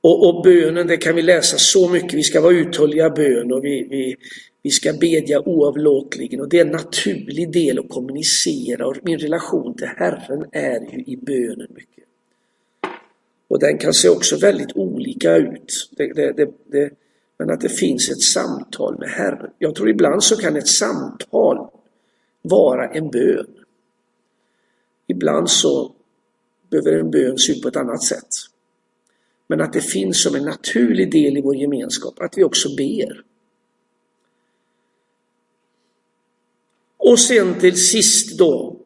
Och, 0.00 0.28
och 0.28 0.42
bönen, 0.42 0.86
det 0.86 0.96
kan 0.96 1.14
vi 1.14 1.22
läsa 1.22 1.58
så 1.58 1.88
mycket. 1.88 2.14
Vi 2.14 2.22
ska 2.22 2.40
vara 2.40 2.54
uthålliga 2.54 3.10
bön 3.10 3.52
och 3.52 3.64
vi, 3.64 3.86
vi, 3.90 4.16
vi 4.68 4.72
ska 4.72 4.92
bedja 4.92 5.40
oavlåtligen 5.40 6.40
och 6.40 6.48
det 6.48 6.58
är 6.58 6.64
en 6.64 6.72
naturlig 6.72 7.52
del 7.52 7.78
att 7.78 7.88
kommunicera 7.88 8.86
och 8.86 8.96
min 9.02 9.18
relation 9.18 9.74
till 9.74 9.86
Herren 9.86 10.44
är 10.52 10.80
ju 10.80 11.04
i 11.06 11.16
bönen 11.16 11.66
mycket. 11.70 12.04
Och 13.48 13.58
den 13.60 13.78
kan 13.78 13.94
se 13.94 14.08
också 14.08 14.36
väldigt 14.36 14.76
olika 14.76 15.36
ut. 15.36 15.90
Det, 15.96 16.12
det, 16.12 16.50
det, 16.66 16.90
men 17.38 17.50
att 17.50 17.60
det 17.60 17.68
finns 17.68 18.10
ett 18.10 18.22
samtal 18.22 18.98
med 18.98 19.08
Herren. 19.08 19.50
Jag 19.58 19.74
tror 19.74 19.88
ibland 19.88 20.22
så 20.22 20.36
kan 20.36 20.56
ett 20.56 20.68
samtal 20.68 21.68
vara 22.42 22.88
en 22.88 23.10
bön. 23.10 23.54
Ibland 25.06 25.50
så 25.50 25.92
behöver 26.70 26.98
en 26.98 27.10
bön 27.10 27.38
se 27.38 27.52
ut 27.52 27.62
på 27.62 27.68
ett 27.68 27.76
annat 27.76 28.02
sätt. 28.02 28.28
Men 29.46 29.60
att 29.60 29.72
det 29.72 29.80
finns 29.80 30.22
som 30.22 30.34
en 30.34 30.44
naturlig 30.44 31.12
del 31.12 31.36
i 31.36 31.40
vår 31.40 31.56
gemenskap 31.56 32.20
att 32.20 32.38
vi 32.38 32.44
också 32.44 32.68
ber. 32.76 33.28
Och 36.98 37.20
sen 37.20 37.54
till 37.54 37.76
sist 37.76 38.38
då 38.38 38.76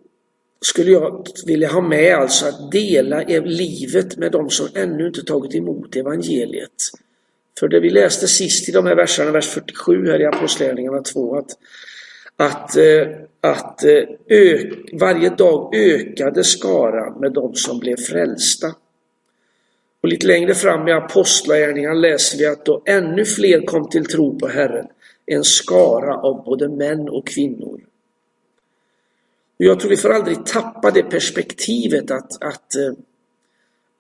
skulle 0.61 0.91
jag 0.91 1.27
vilja 1.47 1.69
ha 1.69 1.81
med 1.81 2.15
alltså 2.15 2.47
att 2.47 2.73
dela 2.73 3.23
livet 3.45 4.17
med 4.17 4.33
de 4.33 4.51
som 4.51 4.69
ännu 4.75 5.07
inte 5.07 5.23
tagit 5.23 5.55
emot 5.55 5.97
evangeliet. 5.97 6.71
För 7.61 7.69
det 7.69 7.81
vi 7.81 7.91
läste 7.91 8.29
sist 8.29 8.69
i 8.69 8.73
de 8.73 8.87
här 8.87 8.97
verserna, 8.97 9.31
vers 9.31 9.49
47 9.49 10.07
här 10.07 10.21
i 10.21 10.25
Apostlagärningarna 10.25 11.03
2, 11.03 11.37
att, 11.37 11.51
att, 12.37 12.77
eh, 12.77 13.07
att 13.41 13.85
eh, 13.85 14.03
ök, 14.29 14.73
varje 14.93 15.31
dag 15.31 15.75
ökade 15.75 16.45
skaran 16.45 17.21
med 17.21 17.33
de 17.33 17.55
som 17.55 17.79
blev 17.79 17.97
frälsta. 17.97 18.75
Och 20.03 20.09
lite 20.09 20.27
längre 20.27 20.55
fram 20.55 20.89
i 20.89 20.93
Apostlagärningarna 20.93 21.95
läser 21.95 22.39
vi 22.39 22.47
att 22.47 22.65
då 22.65 22.83
ännu 22.87 23.25
fler 23.25 23.67
kom 23.67 23.89
till 23.89 24.05
tro 24.05 24.39
på 24.39 24.49
Herren, 24.49 24.87
en 25.27 25.45
skara 25.45 26.17
av 26.17 26.45
både 26.45 26.69
män 26.69 27.09
och 27.09 27.27
kvinnor. 27.27 27.81
Och 29.63 29.67
jag 29.67 29.81
tror 29.81 29.91
vi 29.91 29.97
får 29.97 30.13
aldrig 30.13 30.47
tappa 30.47 30.91
det 30.91 31.03
perspektivet 31.03 32.11
att, 32.11 32.43
att, 32.43 32.75
eh, 32.77 32.93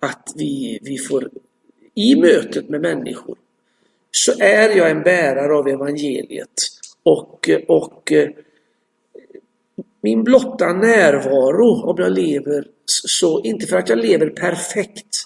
att 0.00 0.32
vi, 0.36 0.78
vi 0.82 0.98
får 0.98 1.30
i 1.94 2.16
mötet 2.16 2.68
med 2.68 2.80
människor 2.80 3.38
så 4.10 4.32
är 4.40 4.76
jag 4.76 4.90
en 4.90 5.02
bärare 5.02 5.54
av 5.54 5.68
evangeliet 5.68 6.52
och, 7.02 7.48
eh, 7.48 7.60
och 7.68 8.12
eh, 8.12 8.30
min 10.00 10.24
blotta 10.24 10.72
närvaro 10.72 11.90
om 11.90 11.96
jag 11.98 12.12
lever 12.12 12.68
så, 12.84 13.40
inte 13.42 13.66
för 13.66 13.76
att 13.76 13.88
jag 13.88 13.98
lever 13.98 14.30
perfekt 14.30 15.16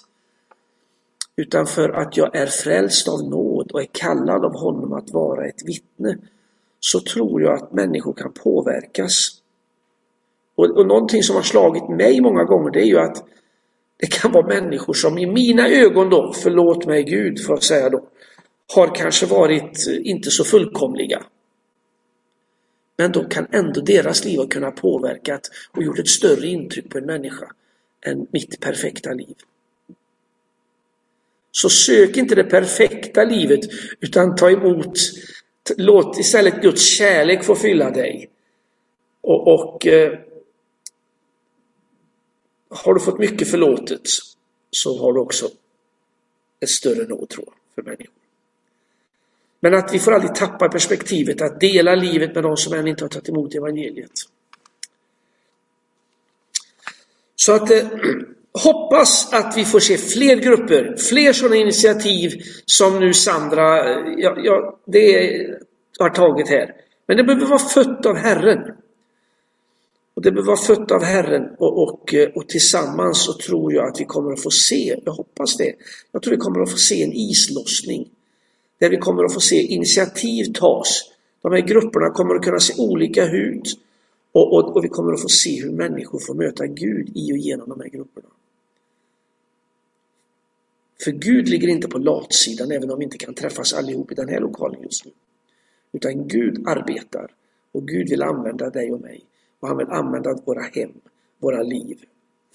utan 1.35 1.67
för 1.67 1.89
att 1.89 2.17
jag 2.17 2.35
är 2.35 2.47
frälst 2.47 3.07
av 3.07 3.29
nåd 3.29 3.71
och 3.71 3.81
är 3.81 3.89
kallad 3.91 4.45
av 4.45 4.53
honom 4.53 4.93
att 4.93 5.11
vara 5.11 5.45
ett 5.45 5.63
vittne 5.65 6.17
så 6.79 6.99
tror 6.99 7.41
jag 7.41 7.53
att 7.53 7.73
människor 7.73 8.13
kan 8.13 8.31
påverkas. 8.33 9.41
Och, 10.57 10.77
och 10.77 10.87
någonting 10.87 11.23
som 11.23 11.35
har 11.35 11.43
slagit 11.43 11.89
mig 11.89 12.21
många 12.21 12.43
gånger 12.43 12.71
det 12.71 12.81
är 12.81 12.85
ju 12.85 12.99
att 12.99 13.23
det 13.97 14.07
kan 14.07 14.31
vara 14.31 14.47
människor 14.47 14.93
som 14.93 15.17
i 15.17 15.25
mina 15.25 15.69
ögon 15.69 16.09
då, 16.09 16.33
förlåt 16.33 16.85
mig 16.85 17.03
Gud 17.03 17.45
för 17.45 17.53
att 17.53 17.63
säga 17.63 17.89
då, 17.89 18.07
har 18.75 18.95
kanske 18.95 19.25
varit 19.25 19.87
inte 19.87 20.31
så 20.31 20.43
fullkomliga. 20.43 21.23
Men 22.97 23.11
då 23.11 23.23
kan 23.23 23.47
ändå 23.51 23.81
deras 23.81 24.25
liv 24.25 24.39
ha 24.39 24.47
kunnat 24.47 24.75
påverkat 24.75 25.49
och 25.71 25.83
gjort 25.83 25.99
ett 25.99 26.07
större 26.07 26.47
intryck 26.47 26.89
på 26.89 26.97
en 26.97 27.05
människa 27.05 27.51
än 28.05 28.27
mitt 28.31 28.59
perfekta 28.59 29.13
liv. 29.13 29.35
Så 31.51 31.69
sök 31.69 32.17
inte 32.17 32.35
det 32.35 32.43
perfekta 32.43 33.23
livet 33.23 33.59
utan 33.99 34.35
ta 34.35 34.51
emot, 34.51 34.99
låt 35.77 36.19
istället 36.19 36.61
Guds 36.61 36.81
kärlek 36.81 37.43
få 37.43 37.55
fylla 37.55 37.89
dig. 37.89 38.29
Och, 39.21 39.53
och 39.53 39.87
eh, 39.87 40.19
har 42.69 42.93
du 42.93 42.99
fått 42.99 43.19
mycket 43.19 43.51
förlåtet 43.51 44.01
så 44.71 44.97
har 44.97 45.13
du 45.13 45.19
också 45.19 45.49
en 46.59 46.67
större 46.67 47.07
nåd 47.07 47.29
tror 47.29 47.45
jag, 47.47 47.55
för 47.75 47.89
människor. 47.89 48.13
Men 49.59 49.73
att 49.73 49.93
vi 49.93 49.99
får 49.99 50.11
aldrig 50.11 50.35
tappa 50.35 50.69
perspektivet 50.69 51.41
att 51.41 51.59
dela 51.59 51.95
livet 51.95 52.35
med 52.35 52.43
de 52.43 52.57
som 52.57 52.73
ännu 52.73 52.89
inte 52.89 53.03
har 53.03 53.09
tagit 53.09 53.29
emot 53.29 53.55
evangeliet. 53.55 54.11
Så 57.35 57.53
att 57.53 57.71
eh, 57.71 57.87
hoppas 58.63 59.33
att 59.33 59.57
vi 59.57 59.65
får 59.65 59.79
se 59.79 59.97
fler 59.97 60.35
grupper, 60.35 60.95
fler 61.09 61.33
sådana 61.33 61.55
initiativ 61.55 62.31
som 62.65 62.99
nu 62.99 63.13
Sandra 63.13 63.89
eh, 63.89 64.13
ja, 64.17 64.37
ja, 64.43 64.79
det 64.85 65.31
har 65.99 66.09
tagit 66.09 66.49
här. 66.49 66.75
Men 67.07 67.17
det 67.17 67.23
behöver 67.23 67.45
vara 67.45 67.59
fött 67.59 68.05
av 68.05 68.15
Herren. 68.15 68.59
Och 70.17 70.23
det 70.23 70.31
behöver 70.31 70.47
vara 70.47 70.57
fött 70.57 70.91
av 70.91 71.03
Herren 71.03 71.55
och, 71.57 71.83
och, 71.83 72.13
eh, 72.13 72.29
och 72.35 72.49
tillsammans 72.49 73.25
så 73.25 73.33
tror 73.33 73.73
jag 73.73 73.87
att 73.87 73.99
vi 73.99 74.05
kommer 74.05 74.31
att 74.31 74.43
få 74.43 74.51
se, 74.51 74.99
jag 75.05 75.11
hoppas 75.11 75.57
det, 75.57 75.75
jag 76.11 76.21
tror 76.21 76.31
vi 76.31 76.37
kommer 76.37 76.61
att 76.61 76.71
få 76.71 76.77
se 76.77 77.03
en 77.03 77.13
islossning. 77.13 78.09
Där 78.79 78.89
vi 78.89 78.97
kommer 78.97 79.23
att 79.23 79.33
få 79.33 79.39
se 79.39 79.61
initiativ 79.61 80.43
tas. 80.53 81.11
De 81.41 81.51
här 81.51 81.59
grupperna 81.59 82.09
kommer 82.09 82.35
att 82.35 82.43
kunna 82.43 82.59
se 82.59 82.73
olika 82.77 83.27
ut. 83.27 83.79
Och, 84.31 84.53
och, 84.53 84.75
och 84.75 84.83
vi 84.83 84.87
kommer 84.87 85.13
att 85.13 85.21
få 85.21 85.29
se 85.29 85.61
hur 85.61 85.71
människor 85.71 86.19
får 86.19 86.33
möta 86.33 86.67
Gud 86.67 87.09
i 87.15 87.33
och 87.33 87.37
genom 87.37 87.69
de 87.69 87.79
här 87.81 87.89
grupperna. 87.89 88.27
För 91.03 91.11
Gud 91.11 91.49
ligger 91.49 91.67
inte 91.67 91.87
på 91.87 91.97
latsidan 91.97 92.71
även 92.71 92.91
om 92.91 92.99
vi 92.99 93.03
inte 93.03 93.17
kan 93.17 93.33
träffas 93.33 93.73
allihop 93.73 94.11
i 94.11 94.15
den 94.15 94.29
här 94.29 94.39
lokalen 94.39 94.83
just 94.83 95.05
nu. 95.05 95.11
Utan 95.91 96.27
Gud 96.27 96.67
arbetar 96.67 97.31
och 97.71 97.87
Gud 97.87 98.09
vill 98.09 98.21
använda 98.21 98.69
dig 98.69 98.91
och 98.91 99.01
mig. 99.01 99.23
Och 99.59 99.67
han 99.67 99.77
vill 99.77 99.89
använda 99.89 100.33
våra 100.45 100.61
hem, 100.61 100.93
våra 101.39 101.63
liv 101.63 101.99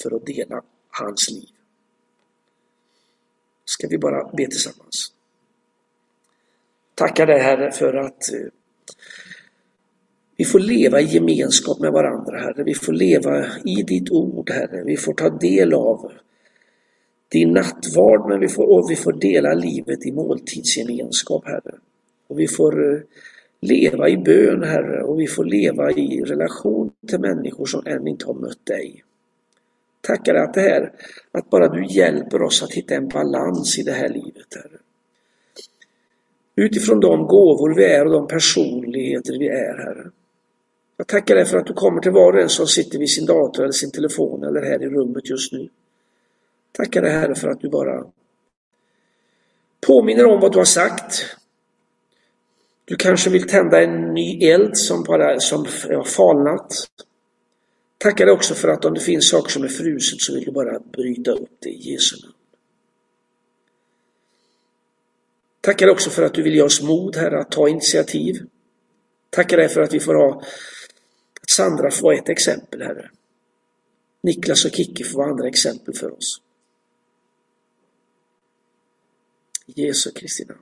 för 0.03 0.17
att 0.17 0.27
dela 0.27 0.63
hans 0.91 1.31
liv. 1.31 1.49
Ska 3.65 3.89
vi 3.89 3.99
bara 3.99 4.31
be 4.37 4.47
tillsammans. 4.47 5.13
Tackar 6.95 7.27
dig 7.27 7.39
Herre 7.39 7.73
för 7.73 7.95
att 7.95 8.33
eh, 8.33 8.49
vi 10.37 10.45
får 10.45 10.59
leva 10.59 11.01
i 11.01 11.05
gemenskap 11.05 11.79
med 11.81 11.93
varandra 11.93 12.39
Herre. 12.39 12.63
Vi 12.65 12.75
får 12.75 12.93
leva 12.93 13.47
i 13.65 13.83
ditt 13.83 14.11
ord 14.11 14.51
Herre. 14.51 14.83
Vi 14.85 14.97
får 14.97 15.15
ta 15.15 15.31
del 15.31 15.75
av 15.75 16.13
din 17.29 17.53
nattvard 17.53 18.29
men 18.29 18.41
vi 18.41 18.49
får, 18.49 18.65
och 18.65 18.91
vi 18.91 18.97
får 18.97 19.13
dela 19.13 19.55
livet 19.55 20.07
i 20.07 20.13
måltidsgemenskap 20.13 21.45
Herre. 21.45 21.75
Och 22.27 22.39
vi 22.39 22.49
får 22.49 22.95
eh, 22.95 23.01
leva 23.63 24.09
i 24.09 24.17
bön 24.17 24.63
Herre 24.63 25.03
och 25.03 25.21
vi 25.21 25.27
får 25.27 25.45
leva 25.45 25.91
i 25.91 26.23
relation 26.23 26.91
till 27.09 27.21
människor 27.21 27.67
som 27.67 27.87
än 27.87 28.07
inte 28.07 28.27
har 28.27 28.35
mött 28.35 28.67
dig. 28.67 29.05
Tackar 30.01 30.35
att 30.35 30.55
det 30.55 30.61
här, 30.61 30.93
att 31.33 31.51
bara 31.51 31.69
du 31.69 31.87
hjälper 31.87 32.43
oss 32.43 32.63
att 32.63 32.73
hitta 32.73 32.95
en 32.95 33.09
balans 33.09 33.79
i 33.79 33.83
det 33.83 33.93
här 33.93 34.09
livet 34.09 34.55
Herre. 34.55 34.79
Utifrån 36.57 37.01
de 37.01 37.27
gåvor 37.27 37.75
vi 37.75 37.85
är 37.85 38.07
och 38.07 38.13
de 38.13 38.27
personligheter 38.27 39.39
vi 39.39 39.49
är 39.49 39.79
Herre. 39.79 40.11
Jag 40.97 41.07
tackar 41.07 41.35
dig 41.35 41.45
för 41.45 41.59
att 41.59 41.67
du 41.67 41.73
kommer 41.73 42.01
till 42.01 42.13
var 42.13 42.33
och 42.33 42.41
en 42.41 42.49
som 42.49 42.67
sitter 42.67 42.99
vid 42.99 43.11
sin 43.11 43.27
dator 43.27 43.63
eller 43.63 43.73
sin 43.73 43.91
telefon 43.91 44.45
eller 44.45 44.63
här 44.63 44.83
i 44.83 44.87
rummet 44.87 45.31
just 45.31 45.53
nu. 45.53 45.69
Tackar 46.73 47.03
dig 47.03 47.13
Herre 47.13 47.35
för 47.35 47.49
att 47.49 47.61
du 47.61 47.69
bara 47.69 48.05
påminner 49.87 50.27
om 50.27 50.41
vad 50.41 50.53
du 50.53 50.59
har 50.59 50.65
sagt. 50.65 51.37
Du 52.85 52.97
kanske 52.97 53.31
vill 53.31 53.49
tända 53.49 53.83
en 53.83 54.15
ny 54.15 54.45
eld 54.45 54.77
som 54.77 55.03
bara 55.03 55.41
som 55.41 55.65
har 55.65 56.05
falnat. 56.05 56.73
Tacka 57.99 58.25
dig 58.25 58.35
också 58.35 58.55
för 58.55 58.69
att 58.69 58.85
om 58.85 58.95
det 58.95 59.01
finns 59.01 59.29
saker 59.29 59.51
som 59.51 59.65
är 59.65 59.69
fruset 59.69 60.21
så 60.21 60.35
vill 60.35 60.45
du 60.45 60.53
bara 60.53 60.81
bryta 60.81 61.31
upp 61.31 61.57
det 61.59 61.69
i 61.69 61.93
Jesu 61.93 62.17
namn. 62.23 62.35
Tackar 65.61 65.87
dig 65.87 65.93
också 65.93 66.11
för 66.11 66.23
att 66.23 66.35
du 66.35 66.43
vill 66.43 66.55
ge 66.55 66.63
oss 66.63 66.83
mod, 66.83 67.17
Herre, 67.17 67.41
att 67.41 67.51
ta 67.51 67.69
initiativ. 67.69 68.47
Tackar 69.31 69.57
dig 69.57 69.69
för 69.69 69.81
att 69.81 69.95
vi 69.95 70.01
får 70.01 70.15
ha 70.15 70.43
att 71.43 71.51
Sandra 71.51 71.91
får 71.91 72.03
vara 72.03 72.17
ett 72.17 72.29
exempel, 72.29 72.83
Herre. 72.83 73.11
Niklas 74.21 74.65
och 74.65 74.73
Kicki 74.73 75.05
får 75.05 75.19
vara 75.19 75.31
andra 75.31 75.49
exempel 75.49 75.95
för 75.95 76.17
oss. 76.17 76.41
I 79.67 79.87
Jesu 79.87 80.11
Kristi 80.11 80.45
namn. 80.45 80.61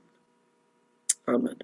Amen. 1.25 1.55